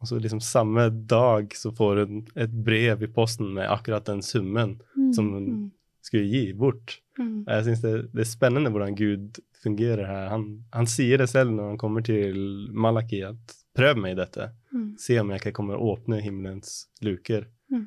Og 0.00 0.08
så 0.08 0.18
liksom 0.20 0.40
samme 0.44 0.88
dag 1.08 1.52
så 1.56 1.70
får 1.76 2.02
hun 2.04 2.22
et 2.36 2.52
brev 2.64 3.02
i 3.04 3.08
posten 3.12 3.52
med 3.56 3.68
akkurat 3.72 4.04
den 4.08 4.20
summen 4.24 4.78
som 5.16 5.30
hun 5.32 5.46
Mm. 5.48 5.70
skulle 6.04 6.24
gi 6.28 6.52
bort. 6.52 6.98
Mm. 7.18 7.44
Jeg 7.48 7.64
syns 7.64 7.80
det, 7.80 7.92
det 8.12 8.20
er 8.24 8.28
spennende 8.28 8.70
hvordan 8.70 8.96
Gud 8.98 9.38
fungerer 9.62 10.04
her. 10.06 10.26
Han, 10.28 10.64
han 10.72 10.86
sier 10.90 11.18
det 11.18 11.28
selv 11.30 11.54
når 11.54 11.70
han 11.72 11.78
kommer 11.80 12.04
til 12.04 12.36
Malaki, 12.72 13.22
at 13.24 13.54
prøv 13.74 13.96
meg 14.02 14.12
i 14.12 14.18
dette. 14.20 14.50
Mm. 14.74 14.90
Se 15.00 15.16
om 15.20 15.30
jeg 15.32 15.40
ikke 15.40 15.54
kommer 15.56 15.78
å 15.80 15.94
åpne 15.94 16.20
himmelens 16.20 16.86
luker. 17.02 17.46
Mm. 17.72 17.86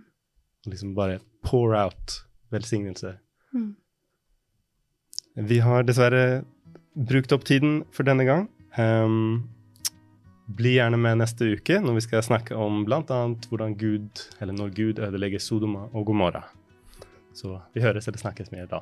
Og 0.66 0.72
liksom 0.74 0.96
bare 0.98 1.20
pour 1.48 1.76
out 1.76 2.24
velsignelse. 2.52 3.18
Mm. 3.54 3.76
Vi 5.48 5.60
har 5.60 5.86
dessverre 5.88 6.44
brukt 6.94 7.32
opp 7.32 7.46
tiden 7.46 7.84
for 7.94 8.08
denne 8.08 8.26
gang. 8.28 8.48
Um, 8.78 9.48
bli 10.48 10.76
gjerne 10.78 11.00
med 11.00 11.20
neste 11.22 11.48
uke 11.58 11.80
når 11.84 11.98
vi 11.98 12.06
skal 12.08 12.24
snakke 12.26 12.56
om 12.56 12.84
bl.a. 12.88 13.02
hvordan 13.50 13.76
Gud, 13.80 14.24
eller 14.40 14.56
når 14.56 14.74
Gud 14.76 15.02
ødelegger 15.04 15.44
Sodoma 15.44 15.88
og 15.94 16.08
Gomorra. 16.08 16.46
Så 17.38 17.60
vi 17.76 17.84
høres 17.84 18.08
eller 18.08 18.22
snakkes 18.22 18.52
mer 18.52 18.70
da. 18.72 18.82